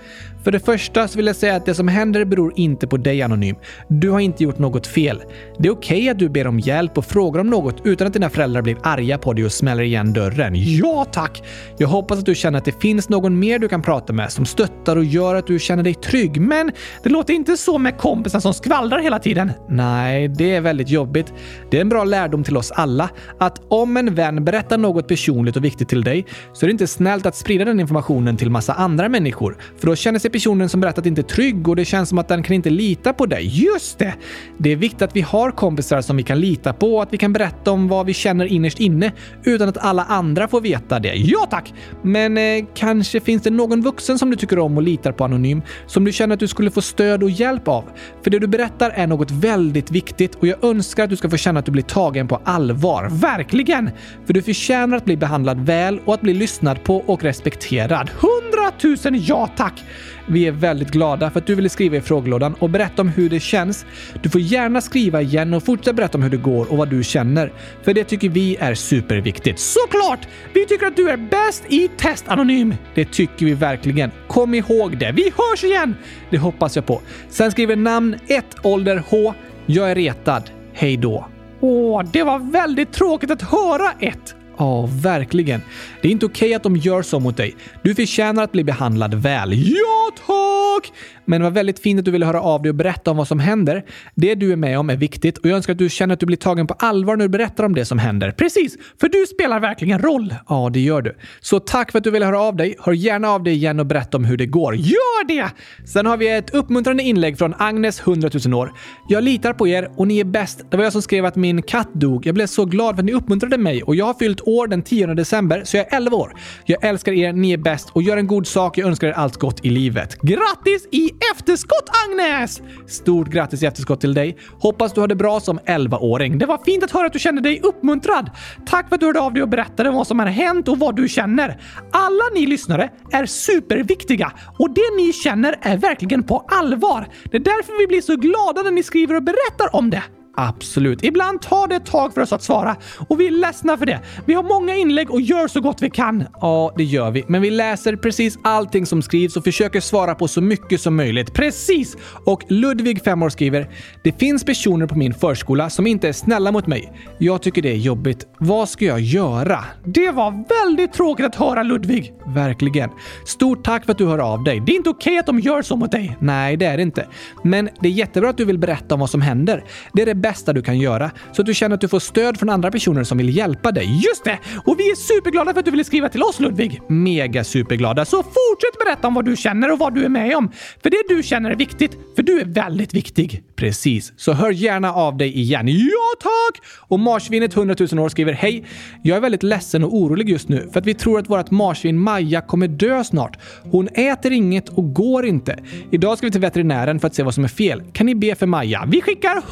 För 0.45 0.51
det 0.51 0.61
första 0.61 1.09
så 1.09 1.17
vill 1.17 1.27
jag 1.27 1.37
säga 1.37 1.57
att 1.57 1.67
det 1.67 1.75
som 1.75 1.89
händer 1.89 2.25
beror 2.25 2.53
inte 2.57 2.87
på 2.87 2.97
dig 2.97 3.23
Anonym. 3.23 3.57
Du 3.89 4.11
har 4.11 4.21
inte 4.21 4.45
gjort 4.45 4.59
något 4.59 4.87
fel. 4.87 5.23
Det 5.59 5.69
är 5.69 5.73
okej 5.73 5.99
okay 5.99 6.09
att 6.09 6.19
du 6.19 6.29
ber 6.29 6.47
om 6.47 6.61
hjälp 6.61 6.99
och 6.99 7.05
frågar 7.05 7.41
om 7.41 7.51
något 7.51 7.77
utan 7.85 8.07
att 8.07 8.13
dina 8.13 8.31
föräldrar 8.31 8.63
blir 8.63 8.77
arga 8.83 9.19
på 9.19 9.33
dig 9.33 9.45
och 9.45 9.53
smäller 9.53 9.83
igen 9.83 10.13
dörren. 10.13 10.53
Ja 10.57 11.07
tack! 11.13 11.43
Jag 11.79 11.89
hoppas 11.89 12.19
att 12.19 12.27
du 12.27 12.35
känner 12.35 12.59
att 12.59 12.65
det 12.65 12.81
finns 12.81 13.09
någon 13.09 13.39
mer 13.39 13.59
du 13.59 13.69
kan 13.69 13.83
prata 13.83 14.13
med 14.13 14.33
som 14.33 14.47
stöttar 14.47 14.90
och 14.97 15.05
gör 15.05 15.35
att 15.35 15.47
du 15.47 15.59
känner 15.59 15.83
dig 15.83 15.95
trygg. 15.95 16.41
Men 16.41 16.73
det 17.03 17.09
låter 17.09 17.35
inte 17.35 17.57
så 17.57 17.79
med 17.79 17.99
kompisar 17.99 18.41
som 18.41 18.55
skvallrar 18.55 18.99
hela 18.99 19.19
tiden. 19.19 19.53
Nej, 19.69 20.29
det 20.29 20.55
är 20.55 20.61
väldigt 20.61 20.89
jobbigt. 20.89 21.33
Det 21.71 21.77
är 21.77 21.81
en 21.81 21.89
bra 21.89 22.05
lärdom 22.05 22.45
till 22.45 22.57
oss 22.57 22.71
alla 22.71 23.11
att 23.39 23.61
om 23.69 23.97
en 23.97 24.15
vän 24.15 24.45
berättar 24.45 24.79
något 24.79 25.09
personligt 25.09 25.57
och 25.57 25.65
viktigt 25.65 25.89
till 25.89 26.05
dig 26.05 26.27
så 26.53 26.65
är 26.65 26.69
det 26.69 26.73
inte 26.73 26.87
snällt 26.87 27.27
att 27.27 27.37
sprida 27.37 27.65
den 27.65 27.81
informationen 27.81 28.37
till 28.37 28.51
massa 28.51 28.73
andra 28.73 29.09
människor. 29.09 29.57
För 29.79 29.87
då 29.87 29.97
känner 29.97 30.19
sig 30.19 30.31
personen 30.31 30.69
som 30.69 30.81
berättat 30.81 31.07
inte 31.07 31.23
trygg 31.23 31.69
och 31.69 31.77
det 31.77 31.85
känns 31.85 32.09
som 32.09 32.19
att 32.19 32.29
den 32.29 32.43
kan 32.43 32.57
inte 32.57 32.71
lita 32.71 33.13
på 33.13 33.27
dig. 33.27 33.65
Just 33.65 33.99
det! 33.99 34.15
Det 34.59 34.73
är 34.73 34.77
viktigt 34.77 35.03
att 35.03 35.17
vi 35.17 35.21
har 35.21 35.51
kompisar 35.51 36.01
som 36.01 36.17
vi 36.17 36.23
kan 36.23 36.41
lita 36.41 36.73
på 36.73 36.97
och 36.97 37.03
att 37.03 37.13
vi 37.13 37.19
kan 37.19 37.33
berätta 37.33 37.71
om 37.71 37.89
vad 37.89 38.07
vi 38.07 38.15
känner 38.15 38.47
innerst 38.47 38.81
inne 38.81 39.13
utan 39.45 39.69
att 39.69 39.79
alla 39.79 40.05
andra 40.05 40.49
får 40.49 40.61
veta 40.61 40.99
det. 40.99 41.15
Ja 41.15 41.47
tack! 41.51 41.75
Men 42.03 42.39
eh, 42.39 42.65
kanske 42.75 43.21
finns 43.21 43.43
det 43.43 43.51
någon 43.51 43.83
vuxen 43.83 44.19
som 44.19 44.31
du 44.31 44.37
tycker 44.37 44.59
om 44.59 44.79
och 44.81 44.85
litar 44.85 45.13
på 45.13 45.25
anonym 45.25 45.63
som 45.87 46.05
du 46.05 46.13
känner 46.13 46.35
att 46.35 46.41
du 46.41 46.49
skulle 46.49 46.71
få 46.71 46.83
stöd 46.83 47.23
och 47.23 47.31
hjälp 47.31 47.69
av. 47.69 47.85
För 48.23 48.31
det 48.31 48.39
du 48.39 48.47
berättar 48.47 48.91
är 48.91 49.07
något 49.07 49.31
väldigt 49.31 49.91
viktigt 49.91 50.35
och 50.35 50.47
jag 50.47 50.65
önskar 50.65 51.05
att 51.05 51.11
du 51.11 51.17
ska 51.17 51.31
få 51.31 51.37
känna 51.37 51.61
att 51.61 51.67
du 51.67 51.73
blir 51.73 51.83
tagen 51.83 52.29
på 52.29 52.41
allvar. 52.45 53.09
Verkligen! 53.11 53.91
För 54.27 54.33
du 54.33 54.43
förtjänar 54.43 54.97
att 54.97 55.05
bli 55.05 55.17
behandlad 55.17 55.61
väl 55.61 56.01
och 56.05 56.15
att 56.15 56.21
bli 56.21 56.35
lyssnad 56.35 56.85
på 56.85 56.97
och 56.97 57.23
respekterad. 57.23 58.11
Hundratusen 58.21 59.25
ja 59.25 59.49
tack! 59.57 59.85
Vi 60.27 60.47
är 60.47 60.53
väldigt 60.53 60.91
glada 60.91 61.31
för 61.31 61.41
att 61.41 61.47
du 61.47 61.55
ville 61.55 61.69
skriva 61.69 61.97
i 61.97 62.01
frågelådan 62.01 62.55
och 62.55 62.71
berätta 62.71 63.03
om 63.03 63.09
hur 63.09 63.29
det 63.29 63.41
känns. 63.41 63.87
Du 64.23 64.29
får 64.29 64.41
gärna 64.41 64.81
skriva 64.81 65.23
igen 65.23 65.55
och 65.55 65.65
fortsätta 65.65 65.93
berätta 65.93 66.19
om 66.19 66.23
hur 66.23 66.31
det 66.31 66.37
går 66.37 66.73
och 66.73 66.79
vad 66.79 66.89
du 66.89 67.05
känner. 67.05 67.53
För 67.83 67.95
det 67.95 68.05
tycker 68.05 68.29
vi 68.29 68.57
är 68.61 68.75
superviktigt. 68.75 69.59
Såklart! 69.59 70.29
Vi 70.55 70.67
tycker 70.67 70.87
att 70.87 70.97
du 70.97 71.11
är 71.11 71.17
bäst 71.17 71.65
i 71.69 71.89
Test 71.89 72.29
Anonym. 72.29 72.75
Det 72.95 73.05
tycker 73.05 73.47
vi 73.47 73.55
verkligen. 73.55 74.11
Kom 74.29 74.55
ihåg 74.55 74.99
det. 74.99 75.13
Vi 75.13 75.23
hörs 75.23 75.65
igen! 75.65 75.97
Det 76.31 76.39
hoppas 76.39 76.77
jag 76.77 76.87
på. 76.87 77.01
Sen 77.29 77.51
skriver 77.51 77.77
namn 77.77 78.17
1, 78.27 78.45
ålder 78.63 79.03
H. 79.09 79.35
Jag 79.67 79.91
är 79.91 79.95
retad. 79.95 80.51
Hej 80.73 80.97
då. 80.97 81.27
Åh, 81.61 82.03
det 82.13 82.23
var 82.23 82.39
väldigt 82.39 82.93
tråkigt 82.93 83.31
att 83.31 83.43
höra 83.43 83.93
ett. 84.01 84.35
Ja, 84.61 84.89
verkligen. 85.03 85.63
Det 86.03 86.09
är 86.09 86.13
inte 86.13 86.27
okej 86.27 86.47
okay 86.47 86.55
att 86.55 86.63
de 86.63 86.77
gör 86.77 87.03
så 87.03 87.21
mot 87.21 87.37
dig. 87.37 87.57
Du 87.83 87.95
förtjänar 87.95 88.43
att 88.43 88.53
bli 88.53 88.65
behandlad 88.65 89.15
väl. 89.15 89.53
Ja, 89.53 90.11
tack! 90.27 90.93
Men 91.25 91.41
det 91.41 91.45
var 91.45 91.51
väldigt 91.51 91.79
fint 91.79 91.99
att 91.99 92.05
du 92.05 92.11
ville 92.11 92.27
höra 92.27 92.41
av 92.41 92.63
dig 92.63 92.71
och 92.71 92.75
berätta 92.75 93.11
om 93.11 93.17
vad 93.17 93.29
som 93.29 93.39
händer. 93.39 93.85
Det 94.15 94.35
du 94.35 94.53
är 94.53 94.57
med 94.57 94.79
om 94.79 94.91
är 94.91 94.97
viktigt 94.97 95.39
och 95.39 95.47
jag 95.47 95.57
önskar 95.57 95.73
att 95.73 95.79
du 95.79 95.89
känner 95.89 96.15
att 96.15 96.21
du 96.21 96.27
blir 96.27 96.37
tagen 96.37 96.67
på 96.67 96.75
allvar 96.75 97.17
när 97.17 97.25
du 97.25 97.29
berättar 97.29 97.65
om 97.65 97.75
det 97.75 97.85
som 97.85 97.99
händer. 97.99 98.31
Precis, 98.31 98.77
för 99.01 99.09
du 99.09 99.27
spelar 99.27 99.61
verkligen 99.61 99.99
roll. 99.99 100.35
Ja, 100.49 100.71
det 100.73 100.81
gör 100.81 101.03
du. 101.03 101.17
Så 101.41 101.61
tack 101.61 101.93
för 101.93 101.99
att 101.99 102.05
du 102.05 102.11
ville 102.11 102.27
höra 102.27 102.41
av 102.41 102.57
dig. 102.57 102.77
Hör 102.79 102.93
gärna 102.93 103.29
av 103.29 103.43
dig 103.43 103.55
igen 103.55 103.81
och 103.81 103.87
berätta 103.87 104.17
om 104.17 104.25
hur 104.25 104.37
det 104.37 104.47
går. 104.47 104.75
Gör 104.77 105.29
det! 105.29 105.51
Sen 105.85 106.07
har 106.07 106.17
vi 106.17 106.29
ett 106.29 106.55
uppmuntrande 106.55 107.03
inlägg 107.03 107.39
från 107.39 107.55
Agnes, 107.59 108.01
100 108.01 108.31
000 108.47 108.55
år. 108.55 108.73
Jag 109.09 109.25
litar 109.25 109.53
på 109.53 109.69
er 109.69 109.91
och 109.97 110.07
ni 110.07 110.21
är 110.21 110.25
bäst. 110.25 110.71
Det 110.71 110.77
var 110.77 110.85
jag 110.85 110.93
som 110.93 111.03
skrev 111.03 111.25
att 111.25 111.37
min 111.37 111.63
katt 111.63 111.95
dog. 111.95 112.27
Jag 112.27 112.35
blev 112.35 112.47
så 112.47 112.65
glad 112.65 112.95
för 112.95 113.03
att 113.03 113.07
ni 113.07 113.13
uppmuntrade 113.13 113.59
mig 113.59 113.83
och 113.83 113.97
jag 113.97 114.07
har 114.07 114.15
fyllt 114.15 114.41
år 114.59 114.67
den 114.67 114.83
10 114.83 115.07
december, 115.07 115.63
så 115.65 115.77
jag 115.77 115.93
är 115.93 115.97
11 115.97 116.17
år. 116.17 116.35
Jag 116.65 116.85
älskar 116.85 117.13
er, 117.13 117.33
ni 117.33 117.53
är 117.53 117.57
bäst 117.57 117.91
och 117.93 118.03
gör 118.03 118.17
en 118.17 118.27
god 118.27 118.47
sak. 118.47 118.79
Jag 118.79 118.89
önskar 118.89 119.09
er 119.09 119.13
allt 119.13 119.37
gott 119.37 119.65
i 119.65 119.71
livet. 119.71 120.21
Grattis 120.23 120.87
i 120.91 121.11
efterskott 121.35 121.91
Agnes! 122.07 122.63
Stort 122.87 123.29
grattis 123.29 123.63
i 123.63 123.67
efterskott 123.67 124.01
till 124.01 124.15
dig. 124.15 124.37
Hoppas 124.59 124.93
du 124.93 125.01
har 125.01 125.09
det 125.09 125.15
bra 125.15 125.41
som 125.41 125.59
11-åring. 125.59 126.39
Det 126.39 126.47
var 126.47 126.59
fint 126.65 126.85
att 126.85 126.91
höra 126.91 127.07
att 127.07 127.13
du 127.13 127.19
kände 127.19 127.43
dig 127.43 127.61
uppmuntrad. 127.63 128.31
Tack 128.67 128.89
för 128.89 128.95
att 128.95 129.01
du 129.01 129.07
hörde 129.07 129.21
av 129.21 129.33
dig 129.33 129.43
och 129.43 129.49
berättade 129.49 129.91
vad 129.91 130.07
som 130.07 130.19
har 130.19 130.27
hänt 130.27 130.69
och 130.69 130.79
vad 130.79 130.97
du 130.97 131.09
känner. 131.09 131.61
Alla 131.93 132.25
ni 132.35 132.47
lyssnare 132.47 132.91
är 133.13 133.27
superviktiga 133.27 134.33
och 134.59 134.71
det 134.75 134.97
ni 134.97 135.13
känner 135.13 135.59
är 135.63 135.77
verkligen 135.77 136.23
på 136.23 136.45
allvar. 136.49 137.09
Det 137.31 137.37
är 137.37 137.41
därför 137.41 137.79
vi 137.79 137.87
blir 137.87 138.01
så 138.01 138.17
glada 138.17 138.63
när 138.63 138.71
ni 138.71 138.83
skriver 138.83 139.15
och 139.17 139.23
berättar 139.23 139.77
om 139.77 139.91
det. 139.91 140.03
Absolut. 140.37 141.05
Ibland 141.05 141.43
tar 141.43 141.69
det 141.69 141.75
ett 141.75 141.87
tag 141.87 142.15
för 142.15 142.21
oss 142.21 142.33
att 142.33 142.43
svara 142.43 142.77
och 143.09 143.21
vi 143.21 143.27
är 143.27 143.31
ledsna 143.31 143.77
för 143.77 143.87
det. 143.87 144.01
Vi 144.27 144.35
har 144.35 144.43
många 144.43 144.77
inlägg 144.77 145.11
och 145.11 145.21
gör 145.21 145.49
så 145.49 145.61
gott 145.61 145.83
vi 145.83 145.91
kan. 145.91 146.25
Ja, 146.41 146.75
det 146.77 146.85
gör 146.85 147.11
vi. 147.11 147.25
Men 147.29 147.43
vi 147.43 147.51
läser 147.51 147.97
precis 147.97 148.39
allting 148.45 148.87
som 148.87 149.03
skrivs 149.03 149.37
och 149.37 149.45
försöker 149.45 149.81
svara 149.81 150.15
på 150.15 150.29
så 150.29 150.41
mycket 150.41 150.81
som 150.81 150.97
möjligt. 150.97 151.35
Precis! 151.35 151.97
Och 152.25 152.45
Ludvig, 152.49 153.03
5 153.05 153.23
år, 153.23 153.29
skriver 153.29 153.69
“Det 154.05 154.19
finns 154.19 154.45
personer 154.45 154.87
på 154.87 154.95
min 154.95 155.15
förskola 155.15 155.71
som 155.71 155.87
inte 155.87 156.09
är 156.09 156.13
snälla 156.13 156.53
mot 156.53 156.67
mig. 156.67 156.93
Jag 157.19 157.43
tycker 157.43 157.63
det 157.63 157.71
är 157.71 157.77
jobbigt. 157.77 158.27
Vad 158.39 158.69
ska 158.69 158.85
jag 158.85 159.01
göra?” 159.01 159.65
Det 159.85 160.11
var 160.11 160.45
väldigt 160.65 160.93
tråkigt 160.93 161.27
att 161.27 161.35
höra 161.35 161.63
Ludvig. 161.63 162.13
Verkligen. 162.27 162.91
Stort 163.27 163.65
tack 163.65 163.85
för 163.85 163.93
att 163.93 163.99
du 163.99 164.07
hör 164.07 164.19
av 164.19 164.45
dig. 164.45 164.63
Det 164.67 164.73
är 164.73 164.77
inte 164.77 164.91
okej 164.91 165.11
okay 165.11 165.19
att 165.19 165.27
de 165.27 165.41
gör 165.41 165.63
så 165.63 165.77
mot 165.77 165.93
dig. 165.93 166.17
Nej, 166.21 166.57
det 166.57 166.67
är 166.67 166.77
det 166.77 166.83
inte. 166.83 167.07
Men 167.43 167.69
det 167.81 167.89
är 167.89 167.93
jättebra 167.93 168.31
att 168.31 168.37
du 168.37 168.45
vill 168.45 168.59
berätta 168.59 168.95
om 168.95 169.01
vad 169.01 169.11
som 169.11 169.21
händer. 169.21 169.65
Det 169.93 170.03
är 170.03 170.07
det 170.07 170.15
bästa 170.21 170.53
du 170.53 170.63
kan 170.63 170.79
göra 170.79 171.11
så 171.33 171.43
att 171.43 171.47
du 171.47 171.55
känner 171.55 171.75
att 171.75 171.81
du 171.81 171.89
får 171.89 171.99
stöd 171.99 172.39
från 172.39 172.49
andra 172.49 172.71
personer 172.71 173.05
som 173.05 173.19
vill 173.19 173.37
hjälpa 173.37 173.73
dig. 173.73 174.01
Just 174.09 174.25
det! 174.25 174.39
Och 174.65 174.81
vi 174.81 174.91
är 174.91 174.95
superglada 174.95 175.53
för 175.53 175.59
att 175.59 175.65
du 175.65 175.71
ville 175.71 175.85
skriva 175.85 176.09
till 176.09 176.23
oss 176.23 176.41
Ludvig. 176.41 176.81
Mega 176.89 177.45
superglada. 177.45 178.05
Så 178.05 178.17
fortsätt 178.17 178.85
berätta 178.85 179.09
om 179.09 179.15
vad 179.15 179.25
du 179.25 179.37
känner 179.37 179.73
och 179.73 179.79
vad 179.79 179.95
du 179.95 180.05
är 180.05 180.09
med 180.09 180.37
om. 180.37 180.53
För 180.83 180.91
det 180.91 181.03
du 181.09 181.23
känner 181.23 181.51
är 181.51 181.57
viktigt, 181.57 181.99
för 182.17 182.23
du 182.23 182.41
är 182.41 182.45
väldigt 182.45 182.95
viktig. 182.95 183.43
Precis. 183.57 184.13
Så 184.17 184.33
hör 184.33 184.51
gärna 184.51 184.95
av 184.95 185.17
dig 185.17 185.39
igen. 185.39 185.69
Ja, 185.69 186.15
tack! 186.21 186.63
Och 186.79 187.01
marsvinet 187.01 187.57
100 187.57 187.75
000 187.93 188.05
år 188.05 188.09
skriver 188.09 188.33
Hej! 188.33 188.65
Jag 189.03 189.17
är 189.17 189.21
väldigt 189.21 189.43
ledsen 189.43 189.85
och 189.85 189.95
orolig 189.95 190.29
just 190.29 190.49
nu 190.49 190.69
för 190.73 190.81
att 190.81 190.87
vi 190.87 190.95
tror 190.95 191.19
att 191.19 191.31
vårt 191.31 191.51
marsvin 191.51 191.99
Maja 191.99 192.41
kommer 192.41 192.69
dö 192.69 193.05
snart. 193.05 193.39
Hon 193.63 193.89
äter 193.89 194.33
inget 194.33 194.69
och 194.69 194.95
går 194.95 195.27
inte. 195.27 195.59
Idag 195.91 196.19
ska 196.19 196.27
vi 196.27 196.31
till 196.31 196.41
veterinären 196.41 197.01
för 197.01 197.07
att 197.07 197.15
se 197.15 197.23
vad 197.23 197.35
som 197.35 197.45
är 197.45 197.49
fel. 197.49 197.83
Kan 197.93 198.07
ni 198.07 198.15
be 198.15 198.35
för 198.35 198.47
Maja? 198.47 198.85
Vi 198.89 199.01
skickar 199.01 199.31
100 199.31 199.43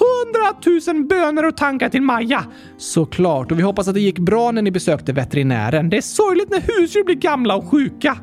tusen 0.63 1.07
bönor 1.07 1.45
och 1.45 1.57
tankar 1.57 1.89
till 1.89 2.03
Maja. 2.03 2.45
Såklart, 2.77 3.51
och 3.51 3.59
vi 3.59 3.63
hoppas 3.63 3.89
att 3.89 3.95
det 3.95 4.01
gick 4.01 4.19
bra 4.19 4.51
när 4.51 4.63
ni 4.63 4.71
besökte 4.71 5.13
veterinären. 5.13 5.91
Det 5.91 5.97
är 5.97 6.01
sorgligt 6.01 6.51
när 6.51 6.61
husdjur 6.61 7.05
blir 7.05 7.15
gamla 7.15 7.57
och 7.57 7.71
sjuka. 7.71 8.17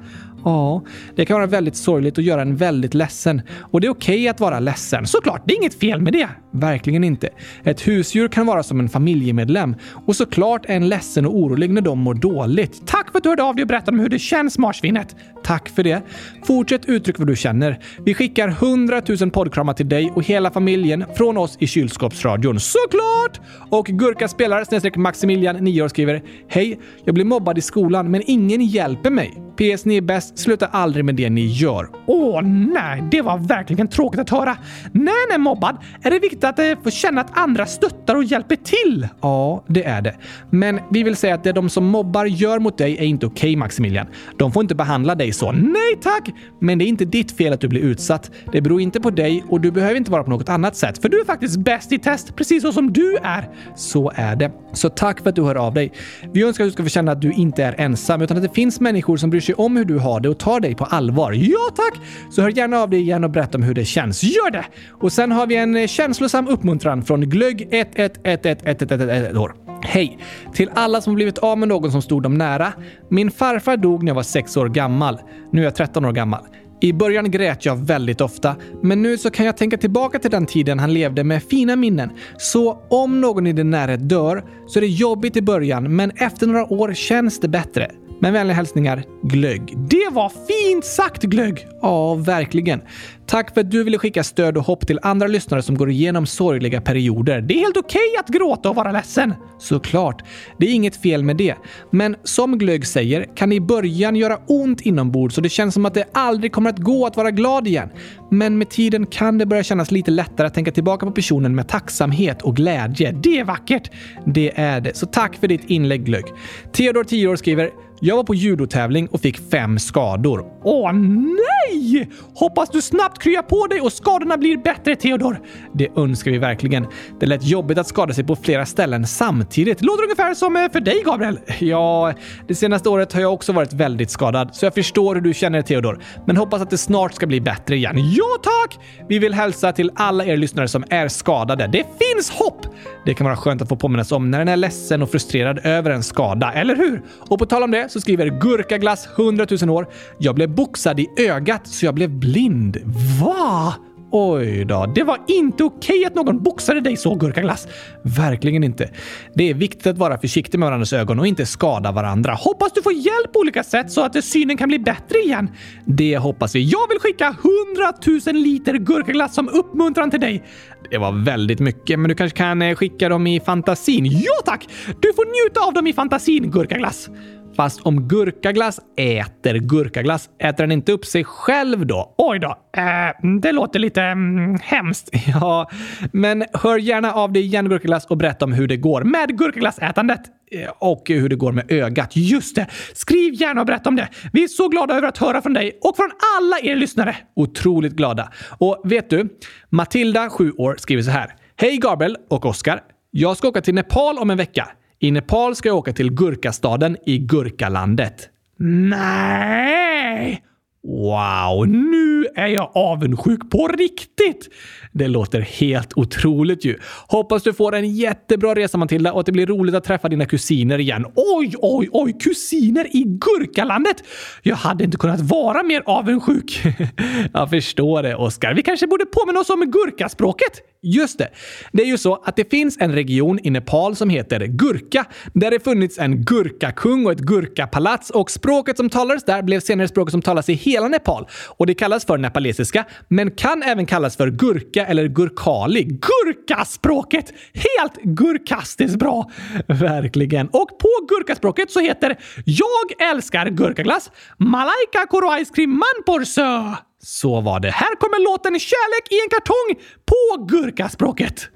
Ja, 0.45 0.83
det 1.15 1.25
kan 1.25 1.35
vara 1.35 1.47
väldigt 1.47 1.75
sorgligt 1.75 2.17
och 2.17 2.23
göra 2.23 2.41
en 2.41 2.55
väldigt 2.55 2.93
ledsen. 2.93 3.41
Och 3.71 3.81
det 3.81 3.87
är 3.87 3.91
okej 3.91 4.15
okay 4.15 4.27
att 4.27 4.39
vara 4.39 4.59
ledsen. 4.59 5.07
Såklart, 5.07 5.41
det 5.45 5.53
är 5.53 5.57
inget 5.57 5.79
fel 5.79 6.01
med 6.01 6.13
det. 6.13 6.29
Verkligen 6.51 7.03
inte. 7.03 7.29
Ett 7.63 7.87
husdjur 7.87 8.27
kan 8.27 8.45
vara 8.45 8.63
som 8.63 8.79
en 8.79 8.89
familjemedlem. 8.89 9.75
Och 10.05 10.15
såklart 10.15 10.65
är 10.65 10.75
en 10.75 10.89
ledsen 10.89 11.25
och 11.25 11.35
orolig 11.35 11.69
när 11.69 11.81
de 11.81 11.99
mår 11.99 12.13
dåligt. 12.13 12.87
Tack 12.87 13.11
för 13.11 13.17
att 13.17 13.23
du 13.23 13.29
hörde 13.29 13.43
av 13.43 13.55
dig 13.55 13.63
och 13.63 13.67
berättade 13.67 13.91
om 13.91 13.99
hur 13.99 14.09
det 14.09 14.19
känns, 14.19 14.57
marsvinet. 14.57 15.15
Tack 15.43 15.69
för 15.69 15.83
det. 15.83 16.01
Fortsätt 16.43 16.85
uttrycka 16.85 17.17
vad 17.19 17.27
du 17.27 17.35
känner. 17.35 17.79
Vi 18.05 18.13
skickar 18.13 18.47
100 18.47 19.01
000 19.19 19.31
poddkramar 19.31 19.73
till 19.73 19.89
dig 19.89 20.11
och 20.15 20.23
hela 20.23 20.51
familjen 20.51 21.05
från 21.15 21.37
oss 21.37 21.57
i 21.59 21.67
kylskåpsradion. 21.67 22.59
Såklart! 22.59 23.41
Och 23.69 23.85
Gurka 23.85 24.27
spelar 24.27 24.63
snedstreck 24.63 24.95
Maximilian, 24.95 25.55
9 25.55 25.81
år, 25.81 25.87
skriver 25.87 26.23
Hej! 26.47 26.79
Jag 27.05 27.15
blir 27.15 27.25
mobbad 27.25 27.57
i 27.57 27.61
skolan 27.61 28.11
men 28.11 28.21
ingen 28.25 28.61
hjälper 28.61 29.09
mig. 29.09 29.41
PS, 29.55 29.85
ni 29.85 29.97
är 29.97 30.01
bäst. 30.01 30.34
Sluta 30.35 30.65
aldrig 30.65 31.05
med 31.05 31.15
det 31.15 31.29
ni 31.29 31.45
gör. 31.45 31.89
Åh 32.05 32.41
nej, 32.73 33.03
det 33.11 33.21
var 33.21 33.37
verkligen 33.37 33.87
tråkigt 33.87 34.19
att 34.19 34.29
höra. 34.29 34.57
När 34.91 35.29
en 35.29 35.35
är 35.35 35.37
mobbad 35.37 35.77
är 36.03 36.11
det 36.11 36.19
viktigt 36.19 36.43
att 36.43 36.59
eh, 36.59 36.71
få 36.83 36.91
känna 36.91 37.21
att 37.21 37.37
andra 37.37 37.65
stöttar 37.65 38.15
och 38.15 38.23
hjälper 38.23 38.55
till. 38.55 39.07
Ja, 39.21 39.63
det 39.67 39.83
är 39.83 40.01
det. 40.01 40.15
Men 40.49 40.79
vi 40.91 41.03
vill 41.03 41.15
säga 41.15 41.35
att 41.35 41.43
det 41.43 41.51
de 41.51 41.69
som 41.69 41.85
mobbar 41.85 42.25
gör 42.25 42.59
mot 42.59 42.77
dig 42.77 42.97
är 42.97 43.03
inte 43.03 43.25
okej, 43.25 43.49
okay, 43.49 43.57
Maximilian. 43.57 44.07
De 44.37 44.51
får 44.51 44.61
inte 44.63 44.75
behandla 44.75 45.15
dig 45.15 45.31
så. 45.31 45.51
Nej 45.51 45.95
tack! 46.01 46.29
Men 46.61 46.77
det 46.77 46.85
är 46.85 46.87
inte 46.87 47.05
ditt 47.05 47.37
fel 47.37 47.53
att 47.53 47.61
du 47.61 47.67
blir 47.67 47.81
utsatt. 47.81 48.31
Det 48.51 48.61
beror 48.61 48.81
inte 48.81 48.99
på 48.99 49.09
dig 49.09 49.43
och 49.49 49.61
du 49.61 49.71
behöver 49.71 49.95
inte 49.95 50.11
vara 50.11 50.23
på 50.23 50.29
något 50.29 50.49
annat 50.49 50.75
sätt. 50.75 51.01
För 51.01 51.09
du 51.09 51.21
är 51.21 51.25
faktiskt 51.25 51.57
bäst 51.57 51.91
i 51.91 51.99
test, 51.99 52.35
precis 52.35 52.61
så 52.61 52.71
som 52.71 52.93
du 52.93 53.17
är. 53.23 53.49
Så 53.75 54.11
är 54.15 54.35
det. 54.35 54.51
Så 54.75 54.89
tack 54.89 55.21
för 55.21 55.29
att 55.29 55.35
du 55.35 55.43
hör 55.43 55.55
av 55.55 55.73
dig. 55.73 55.91
Vi 56.33 56.43
önskar 56.43 56.63
att 56.63 56.67
du 56.67 56.71
ska 56.71 56.83
få 56.83 56.89
känna 56.89 57.11
att 57.11 57.21
du 57.21 57.31
inte 57.31 57.63
är 57.63 57.75
ensam, 57.77 58.21
utan 58.21 58.37
att 58.37 58.43
det 58.43 58.53
finns 58.53 58.79
människor 58.79 59.17
som 59.17 59.29
bryr 59.29 59.41
sig 59.41 59.55
om 59.55 59.77
hur 59.77 59.85
du 59.85 59.97
har 59.97 60.19
det 60.19 60.29
och 60.29 60.39
tar 60.39 60.59
dig 60.59 60.75
på 60.75 60.85
allvar. 60.85 61.31
Ja, 61.31 61.69
tack! 61.75 62.01
Så 62.31 62.41
hör 62.41 62.49
gärna 62.49 62.77
av 62.77 62.89
dig 62.89 62.99
igen 62.99 63.23
och 63.23 63.29
berätta 63.29 63.57
om 63.57 63.63
hur 63.63 63.73
det 63.73 63.85
känns. 63.85 64.23
Gör 64.23 64.51
det! 64.51 64.65
Och 64.89 65.11
sen 65.11 65.31
har 65.31 65.47
vi 65.47 65.55
en 65.55 65.75
eh, 65.75 65.87
känslosam 65.87 66.47
uppmuntran 66.47 67.03
från 67.03 67.21
Glögg 67.21 67.61
111111 67.71 69.39
år. 69.39 69.55
Hej! 69.81 70.17
Till 70.53 70.69
alla 70.73 71.01
som 71.01 71.15
blivit 71.15 71.37
av 71.37 71.57
med 71.57 71.67
någon 71.67 71.91
som 71.91 72.01
stod 72.01 72.23
dem 72.23 72.37
nära. 72.37 72.73
Min 73.09 73.31
farfar 73.31 73.77
dog 73.77 74.03
när 74.03 74.09
jag 74.09 74.15
var 74.15 74.23
6 74.23 74.57
år 74.57 74.69
gammal. 74.69 75.19
Nu 75.51 75.61
är 75.61 75.65
jag 75.65 75.75
13 75.75 76.05
år 76.05 76.11
gammal. 76.11 76.41
I 76.85 76.93
början 76.93 77.31
grät 77.31 77.65
jag 77.65 77.75
väldigt 77.75 78.21
ofta, 78.21 78.55
men 78.81 79.01
nu 79.01 79.17
så 79.17 79.29
kan 79.29 79.45
jag 79.45 79.57
tänka 79.57 79.77
tillbaka 79.77 80.19
till 80.19 80.31
den 80.31 80.45
tiden 80.45 80.79
han 80.79 80.93
levde 80.93 81.23
med 81.23 81.43
fina 81.43 81.75
minnen. 81.75 82.09
Så 82.37 82.85
om 82.89 83.21
någon 83.21 83.47
i 83.47 83.53
din 83.53 83.69
närhet 83.69 84.09
dör 84.09 84.43
så 84.67 84.79
är 84.79 84.81
det 84.81 84.87
jobbigt 84.87 85.37
i 85.37 85.41
början, 85.41 85.95
men 85.95 86.11
efter 86.11 86.47
några 86.47 86.73
år 86.73 86.93
känns 86.93 87.39
det 87.39 87.47
bättre. 87.47 87.91
Med 88.19 88.33
vänliga 88.33 88.55
hälsningar, 88.55 89.03
Glögg. 89.23 89.73
Det 89.89 90.09
var 90.11 90.29
fint 90.29 90.85
sagt, 90.85 91.23
Glögg! 91.23 91.67
Ja, 91.81 92.15
verkligen. 92.15 92.81
Tack 93.27 93.53
för 93.53 93.61
att 93.61 93.71
du 93.71 93.83
ville 93.83 93.97
skicka 93.97 94.23
stöd 94.23 94.57
och 94.57 94.63
hopp 94.63 94.87
till 94.87 94.99
andra 95.01 95.27
lyssnare 95.27 95.61
som 95.61 95.77
går 95.77 95.89
igenom 95.89 96.25
sorgliga 96.25 96.81
perioder. 96.81 97.41
Det 97.41 97.53
är 97.53 97.59
helt 97.59 97.77
okej 97.77 98.01
okay 98.11 98.19
att 98.19 98.27
gråta 98.27 98.69
och 98.69 98.75
vara 98.75 98.91
ledsen. 98.91 99.33
Såklart. 99.59 100.23
Det 100.57 100.65
är 100.65 100.73
inget 100.73 101.01
fel 101.01 101.23
med 101.23 101.37
det. 101.37 101.55
Men 101.91 102.15
som 102.23 102.57
Glögg 102.57 102.87
säger 102.87 103.35
kan 103.35 103.49
det 103.49 103.55
i 103.55 103.61
början 103.61 104.15
göra 104.15 104.39
ont 104.47 104.81
inombords 104.81 105.35
så 105.35 105.41
det 105.41 105.49
känns 105.49 105.73
som 105.73 105.85
att 105.85 105.93
det 105.93 106.05
aldrig 106.11 106.51
kommer 106.51 106.69
att 106.69 106.79
gå 106.79 107.05
att 107.05 107.17
vara 107.17 107.31
glad 107.31 107.67
igen. 107.67 107.89
Men 108.31 108.57
med 108.57 108.69
tiden 108.69 109.05
kan 109.05 109.37
det 109.37 109.45
börja 109.45 109.63
kännas 109.63 109.91
lite 109.91 110.11
lättare 110.11 110.47
att 110.47 110.53
tänka 110.53 110.71
tillbaka 110.71 111.05
på 111.05 111.11
personen 111.11 111.55
med 111.55 111.67
tacksamhet 111.67 112.41
och 112.41 112.55
glädje. 112.55 113.11
Det 113.11 113.39
är 113.39 113.43
vackert! 113.43 113.91
Det 114.25 114.59
är 114.59 114.81
det. 114.81 114.97
Så 114.97 115.05
tack 115.05 115.35
för 115.35 115.47
ditt 115.47 115.65
inlägg 115.65 116.05
Glögg. 116.05 116.25
Theodor, 116.71 117.03
10 117.03 117.27
år, 117.27 117.35
skriver 117.35 117.69
“Jag 117.99 118.15
var 118.15 118.23
på 118.23 118.35
judotävling 118.35 119.07
och 119.07 119.21
fick 119.21 119.49
fem 119.51 119.79
skador. 119.79 120.45
Åh 120.63 120.93
nej! 120.93 122.09
Hoppas 122.35 122.69
du 122.69 122.81
snabbt 122.81 123.21
kryar 123.21 123.41
på 123.41 123.67
dig 123.67 123.81
och 123.81 123.93
skadorna 123.93 124.37
blir 124.37 124.57
bättre, 124.57 124.95
Theodor. 124.95 125.39
Det 125.73 125.87
önskar 125.97 126.31
vi 126.31 126.37
verkligen. 126.37 126.87
Det 127.19 127.25
lät 127.25 127.43
jobbigt 127.43 127.77
att 127.77 127.87
skada 127.87 128.13
sig 128.13 128.23
på 128.23 128.35
flera 128.35 128.65
ställen 128.65 129.07
samtidigt. 129.07 129.81
Låter 129.81 130.03
ungefär 130.03 130.33
som 130.33 130.55
eh, 130.55 130.71
för 130.71 130.79
dig, 130.79 131.01
Gabriel. 131.05 131.39
Ja, 131.59 132.13
det 132.47 132.55
senaste 132.55 132.89
året 132.89 133.13
har 133.13 133.21
jag 133.21 133.33
också 133.33 133.53
varit 133.53 133.73
väldigt 133.73 134.09
skadad, 134.09 134.49
så 134.55 134.65
jag 134.65 134.73
förstår 134.73 135.15
hur 135.15 135.21
du 135.21 135.33
känner 135.33 135.61
Theodor. 135.61 136.03
Men 136.27 136.37
hoppas 136.37 136.61
att 136.61 136.69
det 136.69 136.77
snart 136.77 137.13
ska 137.13 137.27
bli 137.27 137.41
bättre 137.41 137.75
igen. 137.75 137.95
Ja, 137.97 138.25
tack! 138.43 138.79
Vi 139.09 139.19
vill 139.19 139.33
hälsa 139.33 139.71
till 139.71 139.91
alla 139.95 140.25
er 140.25 140.37
lyssnare 140.37 140.67
som 140.67 140.83
är 140.89 141.07
skadade. 141.07 141.67
Det 141.67 141.83
finns 141.83 142.31
hopp! 142.31 142.67
Det 143.05 143.13
kan 143.13 143.25
vara 143.25 143.37
skönt 143.37 143.61
att 143.61 143.69
få 143.69 143.75
påminnas 143.75 144.11
om 144.11 144.31
när 144.31 144.39
den 144.39 144.47
är 144.47 144.57
ledsen 144.57 145.01
och 145.01 145.11
frustrerad 145.11 145.59
över 145.63 145.91
en 145.91 146.03
skada, 146.03 146.53
eller 146.53 146.75
hur? 146.75 147.01
Och 147.29 147.39
på 147.39 147.45
tal 147.45 147.63
om 147.63 147.71
det 147.71 147.84
så 147.89 148.01
skriver 148.01 148.27
Gurkaglass 148.27 149.07
100 149.17 149.47
000 149.61 149.69
år. 149.69 149.87
Jag 150.17 150.35
blev 150.35 150.49
boxad 150.49 150.99
i 150.99 151.07
ögat 151.17 151.67
så 151.67 151.85
jag 151.85 151.95
blev 151.95 152.09
blind. 152.09 152.77
Va? 153.21 153.73
Oj 154.17 154.65
då, 154.65 154.91
det 154.95 155.03
var 155.03 155.19
inte 155.27 155.63
okej 155.63 156.05
att 156.05 156.15
någon 156.15 156.43
boxade 156.43 156.81
dig 156.81 156.97
så, 156.97 157.15
Gurkaglass. 157.15 157.67
Verkligen 158.03 158.63
inte. 158.63 158.89
Det 159.33 159.49
är 159.49 159.53
viktigt 159.53 159.87
att 159.87 159.97
vara 159.97 160.17
försiktig 160.17 160.59
med 160.59 160.67
varandras 160.67 160.93
ögon 160.93 161.19
och 161.19 161.27
inte 161.27 161.45
skada 161.45 161.91
varandra. 161.91 162.33
Hoppas 162.33 162.73
du 162.73 162.81
får 162.81 162.93
hjälp 162.93 163.33
på 163.33 163.39
olika 163.39 163.63
sätt 163.63 163.91
så 163.91 164.01
att 164.01 164.23
synen 164.23 164.57
kan 164.57 164.67
bli 164.67 164.79
bättre 164.79 165.17
igen. 165.19 165.49
Det 165.85 166.17
hoppas 166.17 166.55
vi. 166.55 166.63
Jag 166.63 166.87
vill 166.89 166.99
skicka 166.99 167.25
100 167.25 168.31
000 168.33 168.43
liter 168.43 168.73
gurkaglass 168.73 169.35
som 169.35 169.49
uppmuntran 169.49 170.11
till 170.11 170.19
dig. 170.19 170.43
Det 170.91 170.97
var 170.97 171.25
väldigt 171.25 171.59
mycket, 171.59 171.99
men 171.99 172.09
du 172.09 172.15
kanske 172.15 172.37
kan 172.37 172.61
eh, 172.61 172.75
skicka 172.75 173.09
dem 173.09 173.27
i 173.27 173.39
fantasin? 173.39 174.05
Ja 174.05 174.41
tack! 174.45 174.67
Du 174.99 175.13
får 175.13 175.45
njuta 175.45 175.67
av 175.67 175.73
dem 175.73 175.87
i 175.87 175.93
fantasin, 175.93 176.51
gurkaglass. 176.51 177.09
Fast 177.55 177.81
om 177.81 178.07
gurkaglass 178.07 178.79
äter 178.97 179.53
gurkaglass, 179.53 180.29
äter 180.39 180.63
den 180.63 180.71
inte 180.71 180.91
upp 180.91 181.05
sig 181.05 181.23
själv 181.23 181.85
då? 181.85 182.15
Oj 182.17 182.39
då, 182.39 182.55
eh, 182.77 183.39
det 183.41 183.51
låter 183.51 183.79
lite 183.79 184.01
mm, 184.01 184.57
hemskt. 184.61 185.09
Ja, 185.27 185.69
men 186.13 186.43
hör 186.53 186.77
gärna 186.77 187.13
av 187.13 187.31
dig 187.33 187.43
igen 187.43 187.69
gurkaglass 187.69 188.05
och 188.05 188.17
berätta 188.17 188.45
om 188.45 188.53
hur 188.53 188.67
det 188.67 188.77
går 188.77 189.03
med 189.03 189.37
gurkaglassätandet. 189.37 190.21
Eh, 190.51 190.69
och 190.79 191.03
hur 191.07 191.29
det 191.29 191.35
går 191.35 191.51
med 191.51 191.71
ögat. 191.71 192.15
Just 192.15 192.55
det! 192.55 192.67
Skriv 192.93 193.33
gärna 193.33 193.61
och 193.61 193.67
berätta 193.67 193.89
om 193.89 193.95
det. 193.95 194.09
Vi 194.33 194.43
är 194.43 194.47
så 194.47 194.67
glada 194.67 194.97
över 194.97 195.07
att 195.07 195.17
höra 195.17 195.41
från 195.41 195.53
dig 195.53 195.79
och 195.81 195.95
från 195.95 196.11
alla 196.37 196.59
er 196.59 196.75
lyssnare. 196.75 197.15
Otroligt 197.35 197.93
glada. 197.93 198.31
Och 198.57 198.81
vet 198.83 199.09
du? 199.09 199.29
Matilda, 199.69 200.29
7 200.29 200.51
år, 200.51 200.75
skriver 200.79 201.03
så 201.03 201.11
här. 201.11 201.35
Hej 201.55 201.77
Gabriel 201.77 202.17
och 202.29 202.45
Oskar. 202.45 202.81
Jag 203.11 203.37
ska 203.37 203.47
åka 203.47 203.61
till 203.61 203.75
Nepal 203.75 204.17
om 204.17 204.29
en 204.29 204.37
vecka. 204.37 204.69
I 205.05 205.11
Nepal 205.11 205.55
ska 205.55 205.69
jag 205.69 205.77
åka 205.77 205.93
till 205.93 206.11
Gurkastaden 206.11 206.97
i 207.05 207.17
Gurkalandet. 207.17 208.29
Nej! 208.57 210.43
Wow, 210.87 211.67
nu 211.67 212.27
är 212.35 212.47
jag 212.47 212.71
avundsjuk 212.73 213.49
på 213.49 213.67
riktigt! 213.67 214.49
Det 214.91 215.07
låter 215.07 215.41
helt 215.41 215.97
otroligt 215.97 216.65
ju. 216.65 216.77
Hoppas 217.07 217.43
du 217.43 217.53
får 217.53 217.75
en 217.75 217.95
jättebra 217.95 218.55
resa 218.55 218.77
Matilda 218.77 219.13
och 219.13 219.19
att 219.19 219.25
det 219.25 219.31
blir 219.31 219.45
roligt 219.45 219.75
att 219.75 219.83
träffa 219.83 220.09
dina 220.09 220.25
kusiner 220.25 220.79
igen. 220.79 221.05
Oj, 221.15 221.53
oj, 221.57 221.89
oj! 221.91 222.17
Kusiner 222.19 222.95
i 222.95 223.03
Gurkalandet! 223.03 224.03
Jag 224.43 224.55
hade 224.55 224.83
inte 224.83 224.97
kunnat 224.97 225.19
vara 225.19 225.63
mer 225.63 225.83
avundsjuk. 225.85 226.61
jag 227.33 227.49
förstår 227.49 228.03
det, 228.03 228.15
Oskar. 228.15 228.53
Vi 228.53 228.63
kanske 228.63 228.87
borde 228.87 229.05
påminna 229.05 229.39
oss 229.39 229.49
om 229.49 229.71
gurkaspråket? 229.71 230.61
Just 230.85 231.17
det. 231.17 231.29
Det 231.71 231.83
är 231.83 231.87
ju 231.87 231.97
så 231.97 232.15
att 232.15 232.35
det 232.35 232.49
finns 232.49 232.77
en 232.79 232.93
region 232.93 233.39
i 233.43 233.49
Nepal 233.49 233.95
som 233.95 234.09
heter 234.09 234.45
Gurka, 234.45 235.05
där 235.33 235.51
det 235.51 235.63
funnits 235.63 235.97
en 235.97 236.25
gurkakung 236.25 237.05
och 237.05 237.11
ett 237.11 237.19
gurkapalats 237.19 238.09
och 238.09 238.31
språket 238.31 238.77
som 238.77 238.89
talades 238.89 239.23
där 239.23 239.41
blev 239.41 239.59
senare 239.59 239.87
språket 239.87 240.11
som 240.11 240.21
talas 240.21 240.49
i 240.49 240.53
hela 240.53 240.74
hela 240.75 240.87
Nepal. 240.87 241.27
Och 241.57 241.65
det 241.65 241.73
kallas 241.73 242.05
för 242.05 242.17
nepalesiska, 242.17 242.85
men 243.07 243.31
kan 243.31 243.63
även 243.63 243.85
kallas 243.85 244.17
för 244.17 244.27
gurka 244.27 244.85
eller 244.85 245.07
gurkali. 245.07 245.83
Gurkaspråket! 245.83 247.33
Helt 247.53 247.95
gurkastiskt 248.03 248.99
bra! 248.99 249.31
Verkligen. 249.67 250.47
Och 250.47 250.79
på 250.79 250.89
gurkaspråket 251.09 251.71
så 251.71 251.79
heter 251.79 252.17
“Jag 252.45 253.09
älskar 253.11 253.49
gurkaglass” 253.49 254.11
Malaika 254.37 255.07
koro 255.09 255.45
ice 255.45 255.49
cream 255.49 255.69
manporsö. 255.69 256.75
Så 257.03 257.41
var 257.41 257.59
det. 257.59 257.71
Här 257.71 257.95
kommer 257.95 258.23
låten 258.23 258.59
“Kärlek 258.59 259.11
i 259.11 259.15
en 259.23 259.29
kartong” 259.29 259.85
på 260.05 260.45
gurkaspråket. 260.45 261.49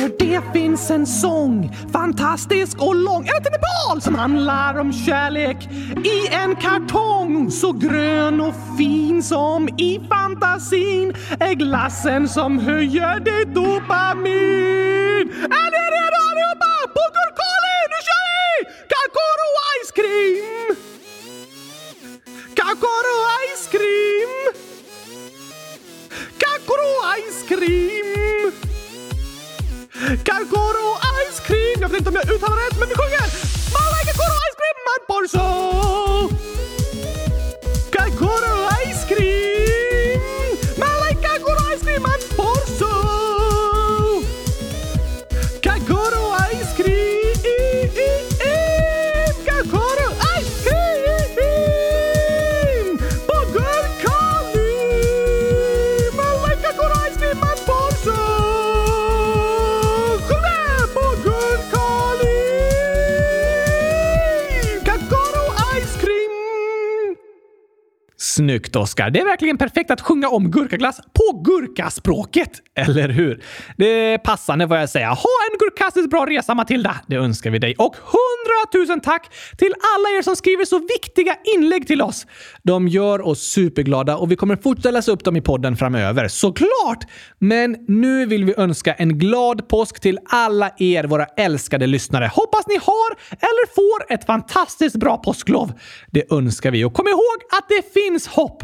För 0.00 0.12
det 0.18 0.40
finns 0.52 0.90
en 0.90 1.06
sång, 1.06 1.76
fantastisk 1.92 2.82
och 2.82 2.94
lång, 2.96 3.26
eller 3.26 3.40
till 3.40 3.52
Nepal, 3.52 4.02
som 4.02 4.14
handlar 4.14 4.78
om 4.78 4.92
kärlek 4.92 5.68
i 6.04 6.34
en 6.34 6.56
kartong. 6.56 7.50
Så 7.50 7.72
grön 7.72 8.40
och 8.40 8.54
fin 8.78 9.22
som 9.22 9.68
i 9.68 10.00
fantasin 10.08 11.14
är 11.40 11.54
glassen 11.54 12.28
som 12.28 12.58
höjer 12.58 13.20
ditt 13.20 13.54
dopamin. 13.54 15.28
Är 15.58 15.68
ni 15.74 15.82
redo 15.94 16.18
allihopa? 16.30 16.72
På 16.94 17.04
nu 17.92 17.98
kör 18.08 18.24
vi! 18.32 18.64
Kakoro 18.92 19.48
Ice 19.76 19.92
Cream! 19.98 20.76
Kakoro 22.54 23.16
Ice 23.54 23.66
Cream! 23.70 23.89
með 32.14 32.32
uthafara 32.34 32.66
1 32.70 32.78
með 32.80 32.89
Snyggt, 68.60 68.76
Oskar. 68.76 69.10
Det 69.10 69.20
är 69.20 69.24
verkligen 69.24 69.58
perfekt 69.58 69.90
att 69.90 70.00
sjunga 70.00 70.28
om 70.28 70.50
gurkaglass 70.50 71.00
på 71.40 71.50
gurkaspråket. 71.50 72.50
Eller 72.76 73.08
hur? 73.08 73.42
Det 73.76 73.86
är 73.86 74.18
passande 74.18 74.66
vad 74.66 74.82
jag 74.82 74.88
säger. 74.88 75.06
Ha 75.06 75.36
en 75.52 75.58
gurkastiskt 75.58 76.10
bra 76.10 76.26
resa, 76.26 76.54
Matilda! 76.54 76.96
Det 77.06 77.16
önskar 77.16 77.50
vi 77.50 77.58
dig. 77.58 77.74
Och 77.78 77.96
hundratusen 77.96 79.00
tack 79.00 79.34
till 79.58 79.74
alla 79.96 80.18
er 80.18 80.22
som 80.22 80.36
skriver 80.36 80.64
så 80.64 80.78
viktiga 80.78 81.36
inlägg 81.56 81.86
till 81.86 82.02
oss. 82.02 82.26
De 82.62 82.88
gör 82.88 83.26
oss 83.26 83.40
superglada 83.40 84.16
och 84.16 84.30
vi 84.30 84.36
kommer 84.36 84.56
fortsätta 84.56 84.90
läsa 84.90 85.12
upp 85.12 85.24
dem 85.24 85.36
i 85.36 85.40
podden 85.40 85.76
framöver. 85.76 86.28
Såklart! 86.28 87.04
Men 87.38 87.76
nu 87.88 88.26
vill 88.26 88.44
vi 88.44 88.54
önska 88.56 88.94
en 88.94 89.18
glad 89.18 89.68
påsk 89.68 90.00
till 90.00 90.18
alla 90.26 90.70
er, 90.78 91.04
våra 91.04 91.24
älskade 91.24 91.86
lyssnare. 91.86 92.30
Hoppas 92.34 92.66
ni 92.66 92.74
har 92.74 93.10
eller 93.30 93.74
får 93.74 94.14
ett 94.14 94.26
fantastiskt 94.26 94.96
bra 94.96 95.16
påsklov. 95.16 95.72
Det 96.10 96.32
önskar 96.32 96.70
vi. 96.70 96.84
Och 96.84 96.94
kom 96.94 97.08
ihåg 97.08 97.38
att 97.58 97.68
det 97.68 98.00
finns 98.00 98.26
hopp! 98.26 98.62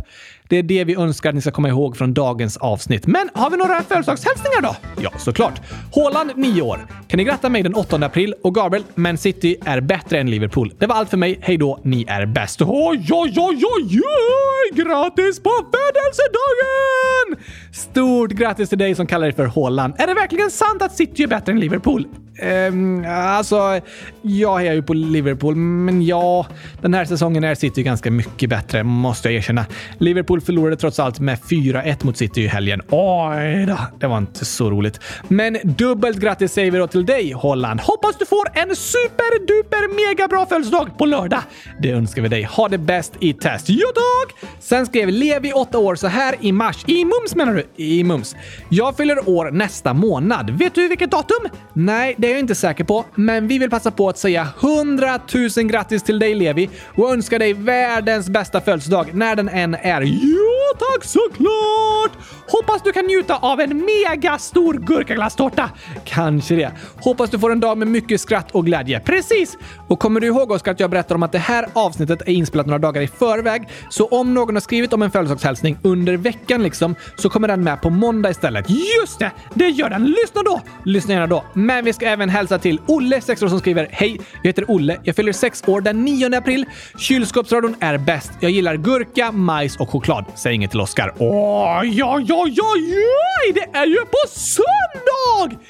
Det 0.49 0.57
är 0.57 0.63
det 0.63 0.85
vi 0.85 0.95
önskar 0.95 1.29
att 1.29 1.35
ni 1.35 1.41
ska 1.41 1.51
komma 1.51 1.69
ihåg 1.69 1.97
från 1.97 2.15
dagens 2.15 2.57
avsnitt. 2.57 3.07
Men 3.07 3.31
har 3.35 3.51
vi 3.51 3.57
några 3.57 3.83
födelsedagshälsningar 3.83 4.63
då? 4.63 4.77
Ja, 5.03 5.13
såklart. 5.19 5.61
Håland, 5.93 6.31
9 6.37 6.63
år. 6.63 6.87
Kan 7.09 7.19
ni 7.19 7.25
gratta 7.25 7.49
mig 7.49 7.63
den 7.63 7.75
8 7.75 7.97
april? 7.97 8.35
Och 8.43 8.55
Gabriel, 8.55 8.85
Man 8.95 9.19
City 9.19 9.57
är 9.65 9.81
bättre 9.81 10.21
än 10.21 10.31
Liverpool. 10.31 10.73
Det 10.79 10.87
var 10.87 10.97
allt 10.97 11.11
för 11.11 11.17
mig. 11.17 11.39
Hej 11.43 11.57
då, 11.57 11.81
ni 11.83 12.05
är 12.09 12.27
bäst. 12.27 12.63
Oj, 12.63 13.09
oj, 13.13 13.35
oj, 13.37 13.63
oj, 13.77 14.01
oj! 14.01 14.83
Grattis 14.85 15.43
på 15.43 15.51
födelsedagen! 15.51 17.47
Stort 17.73 18.31
grattis 18.31 18.69
till 18.69 18.79
dig 18.79 18.95
som 18.95 19.07
kallar 19.07 19.27
dig 19.27 19.35
för 19.35 19.47
Håland. 19.47 19.95
Är 19.99 20.07
det 20.07 20.15
verkligen 20.15 20.51
sant 20.51 20.83
att 20.83 20.97
City 20.97 21.23
är 21.23 21.27
bättre 21.27 21.53
än 21.53 21.61
Liverpool? 21.61 22.07
Um, 22.43 23.05
alltså, 23.09 23.81
jag 24.23 24.67
är 24.67 24.73
ju 24.73 24.83
på 24.83 24.95
Liverpool, 24.95 25.57
men 25.57 26.03
ja, 26.03 26.47
den 26.83 26.95
här 26.95 27.05
säsongen 27.05 27.45
är 27.45 27.55
City 27.55 27.83
ganska 27.83 28.11
mycket 28.11 28.51
bättre, 28.51 28.83
måste 28.83 29.29
jag 29.29 29.37
erkänna. 29.37 29.67
Liverpool 29.99 30.36
förlorade 30.41 30.77
trots 30.77 30.99
allt 30.99 31.21
med 31.21 31.39
4-1 31.39 32.05
mot 32.05 32.17
City 32.17 32.43
i 32.43 32.47
helgen. 32.47 32.83
Oj 32.89 33.67
då, 33.67 33.79
det 34.01 34.07
var 34.07 34.19
inte 34.19 34.45
så 34.45 34.71
roligt. 34.71 35.01
Men 35.29 35.59
dubbelt 35.65 36.19
grattis 36.19 36.53
säger 36.53 36.71
vi 36.71 36.79
då 36.79 36.87
till 36.87 37.07
dig, 37.07 37.33
Holland. 37.33 37.81
Hoppas 37.81 38.17
du 38.19 38.27
får 38.27 38.49
en 38.55 38.77
superduper 38.77 40.09
mega 40.09 40.29
bra 40.29 40.47
födelsedag 40.47 40.99
på 40.99 41.07
lördag. 41.07 41.41
Det 41.83 41.91
önskar 41.91 42.23
vi 42.23 42.29
dig. 42.29 42.43
Ha 42.43 42.69
det 42.69 42.79
bäst 42.79 43.13
i 43.21 43.33
test. 43.33 43.67
Jo 43.69 43.87
tack! 43.95 44.51
Sen 44.61 44.87
skrev 44.87 45.09
Levi, 45.09 45.53
8 45.53 45.79
år, 45.79 45.95
så 45.95 46.07
här 46.07 46.35
i 46.41 46.53
mars. 46.53 46.85
I 46.87 47.05
mums 47.05 47.35
menar 47.35 47.55
du? 47.55 47.85
I 47.85 48.05
mums. 48.05 48.37
Jag 48.69 48.97
fyller 48.97 49.29
år 49.29 49.51
nästa 49.51 49.95
månad. 49.95 50.51
Vet 50.51 50.75
du 50.75 50.89
vilket 50.89 51.11
datum? 51.11 51.49
Nej, 51.73 52.15
det 52.19 52.27
är 52.27 52.31
jag 52.31 52.41
inte 52.41 52.55
säker 52.55 52.85
på, 52.85 53.05
men 53.15 53.49
vi 53.49 53.59
vill 53.59 53.71
passa 53.71 53.91
på 53.91 54.09
att 54.09 54.19
säga 54.19 54.49
100 54.61 55.21
000 55.57 55.67
grattis 55.67 56.03
till 56.03 56.19
dig 56.19 56.35
Levi 56.35 56.71
och 56.95 57.13
önska 57.13 57.39
dig 57.39 57.53
världens 57.53 58.29
bästa 58.29 58.61
födelsedag 58.61 59.15
när 59.15 59.37
den 59.37 59.49
än 59.49 59.75
är. 59.75 60.01
Ja, 60.27 60.79
tack 60.79 61.05
såklart! 61.05 62.13
Hoppas 62.49 62.83
du 62.83 62.93
kan 62.93 63.05
njuta 63.05 63.37
av 63.37 63.61
en 63.61 63.85
mega 63.87 64.39
stor 64.39 64.75
gurkaglasstårta. 64.75 65.71
Kanske 66.05 66.55
det. 66.55 66.71
Hoppas 67.01 67.31
du 67.31 67.39
får 67.39 67.53
en 67.53 67.61
dag 67.61 67.79
med 67.79 67.89
mycket 67.89 68.21
skratt 68.21 68.51
och 68.51 68.67
glädje. 68.67 69.01
Precis! 69.01 69.59
Och 69.89 69.99
kommer 69.99 70.21
du 70.21 70.27
ihåg 70.27 70.51
Oskar 70.51 70.73
att 70.73 70.81
jag 70.81 70.91
berättade 70.91 71.15
om 71.15 71.23
att 71.23 71.33
det 71.33 71.39
här 71.39 71.67
avsnittet 71.73 72.23
är 72.23 72.33
inspelat 72.33 72.67
några 72.67 72.79
dagar 72.79 73.03
i 73.03 73.09
förväg? 73.09 73.69
Så 73.91 74.07
om 74.07 74.35
någon 74.35 74.57
har 74.57 74.61
skrivit 74.61 74.93
om 74.93 75.03
en 75.03 75.11
födelsedagshälsning 75.11 75.79
under 75.83 76.17
veckan 76.17 76.63
liksom, 76.63 76.95
så 77.17 77.31
kommer 77.31 77.49
den 77.49 77.65
med 77.65 77.83
på 77.83 77.91
måndag 77.91 78.31
istället. 78.31 78.67
Just 78.71 79.19
det! 79.19 79.31
Det 79.55 79.69
gör 79.69 79.91
den. 79.91 80.05
Lyssna 80.05 80.43
då! 80.43 80.61
Lyssna 80.85 81.15
gärna 81.15 81.27
då. 81.27 81.45
Men 81.53 81.85
vi 81.85 81.93
ska 81.93 82.07
även 82.07 82.29
hälsa 82.29 82.59
till 82.59 82.81
Olle, 82.87 83.21
6 83.21 83.43
år, 83.43 83.49
som 83.49 83.61
skriver 83.61 83.89
Hej! 83.93 84.21
Jag 84.43 84.49
heter 84.49 84.71
Olle. 84.71 84.99
Jag 85.03 85.17
fyller 85.17 85.33
6 85.33 85.69
år 85.69 85.81
den 85.81 86.05
9 86.05 86.37
april. 86.37 86.67
Kylskåpsradion 86.99 87.77
är 87.81 87.99
bäst. 87.99 88.33
Jag 88.41 88.51
gillar 88.51 88.77
gurka, 88.77 89.33
majs 89.33 89.77
och 89.77 89.91
choklad. 89.91 90.16
Säg 90.35 90.55
inget 90.55 90.71
till 90.71 90.81
Oskar. 90.81 91.13
Oj, 91.19 92.03
oj, 92.05 92.33
oj, 92.33 92.59
oj, 92.63 92.95
oj! 93.43 93.53
Det 93.55 93.79
är 93.79 93.87
ju 93.87 94.01
på 94.01 94.29
söndag! 94.29 95.61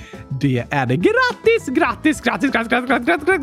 Det 0.40 0.64
är 0.70 0.86
det. 0.86 0.96
Grattis, 0.96 1.66
grattis, 1.66 2.20
grattis, 2.20 2.50
grattis, 2.50 2.70
grattis, 2.70 2.88
grattis, 2.88 3.06
grattis, 3.06 3.26
grattis, 3.26 3.36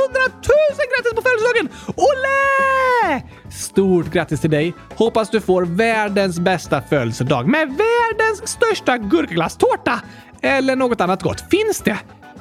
hundratusen 0.00 0.86
grattis 0.92 1.14
på 1.14 1.22
födelsedagen! 1.22 1.68
Olle! 1.96 3.22
Stort 3.50 4.12
grattis 4.12 4.40
till 4.40 4.50
dig! 4.50 4.74
Hoppas 4.96 5.30
du 5.30 5.40
får 5.40 5.62
världens 5.62 6.38
bästa 6.38 6.82
födelsedag 6.82 7.48
med 7.48 7.68
världens 7.68 8.48
största 8.48 8.98
gurkaglasstårta! 8.98 10.00
Eller 10.42 10.76
något 10.76 11.00
annat 11.00 11.22
gott. 11.22 11.44
Finns 11.50 11.80
det? 11.80 11.98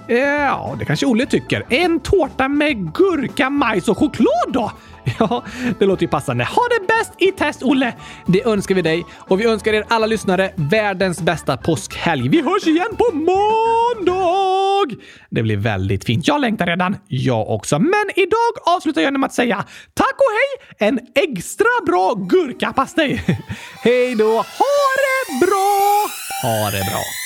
Ja, 0.07 0.75
det 0.79 0.85
kanske 0.85 1.05
Olle 1.05 1.25
tycker. 1.25 1.65
En 1.69 1.99
tårta 1.99 2.47
med 2.47 2.93
gurka, 2.93 3.49
majs 3.49 3.87
och 3.87 3.97
choklad 3.97 4.47
då? 4.47 4.71
Ja, 5.19 5.43
det 5.79 5.85
låter 5.85 6.01
ju 6.01 6.07
passande. 6.07 6.43
Ha 6.43 6.61
det 6.69 6.87
bäst 6.87 7.11
i 7.17 7.31
test, 7.31 7.63
Olle! 7.63 7.93
Det 8.25 8.45
önskar 8.45 8.75
vi 8.75 8.81
dig 8.81 9.05
och 9.17 9.39
vi 9.39 9.45
önskar 9.45 9.73
er 9.73 9.83
alla 9.87 10.05
lyssnare 10.05 10.51
världens 10.55 11.21
bästa 11.21 11.57
påskhelg. 11.57 12.29
Vi 12.29 12.41
hörs 12.41 12.67
igen 12.67 12.95
på 12.97 13.15
måndag! 13.15 14.95
Det 15.29 15.43
blir 15.43 15.57
väldigt 15.57 16.05
fint. 16.05 16.27
Jag 16.27 16.41
längtar 16.41 16.65
redan. 16.65 16.95
Jag 17.07 17.49
också. 17.49 17.79
Men 17.79 18.05
idag 18.15 18.75
avslutar 18.75 19.01
jag 19.01 19.19
med 19.19 19.27
att 19.27 19.33
säga 19.33 19.65
tack 19.93 20.15
och 20.15 20.31
hej! 20.31 20.87
En 20.87 20.99
extra 21.15 21.67
bra 21.85 22.13
gurkapastej! 22.13 23.23
hej 23.83 24.15
då! 24.15 24.31
Ha 24.35 24.75
det 25.03 25.45
bra! 25.45 26.07
Ha 26.43 26.71
det 26.71 26.91
bra! 26.91 27.22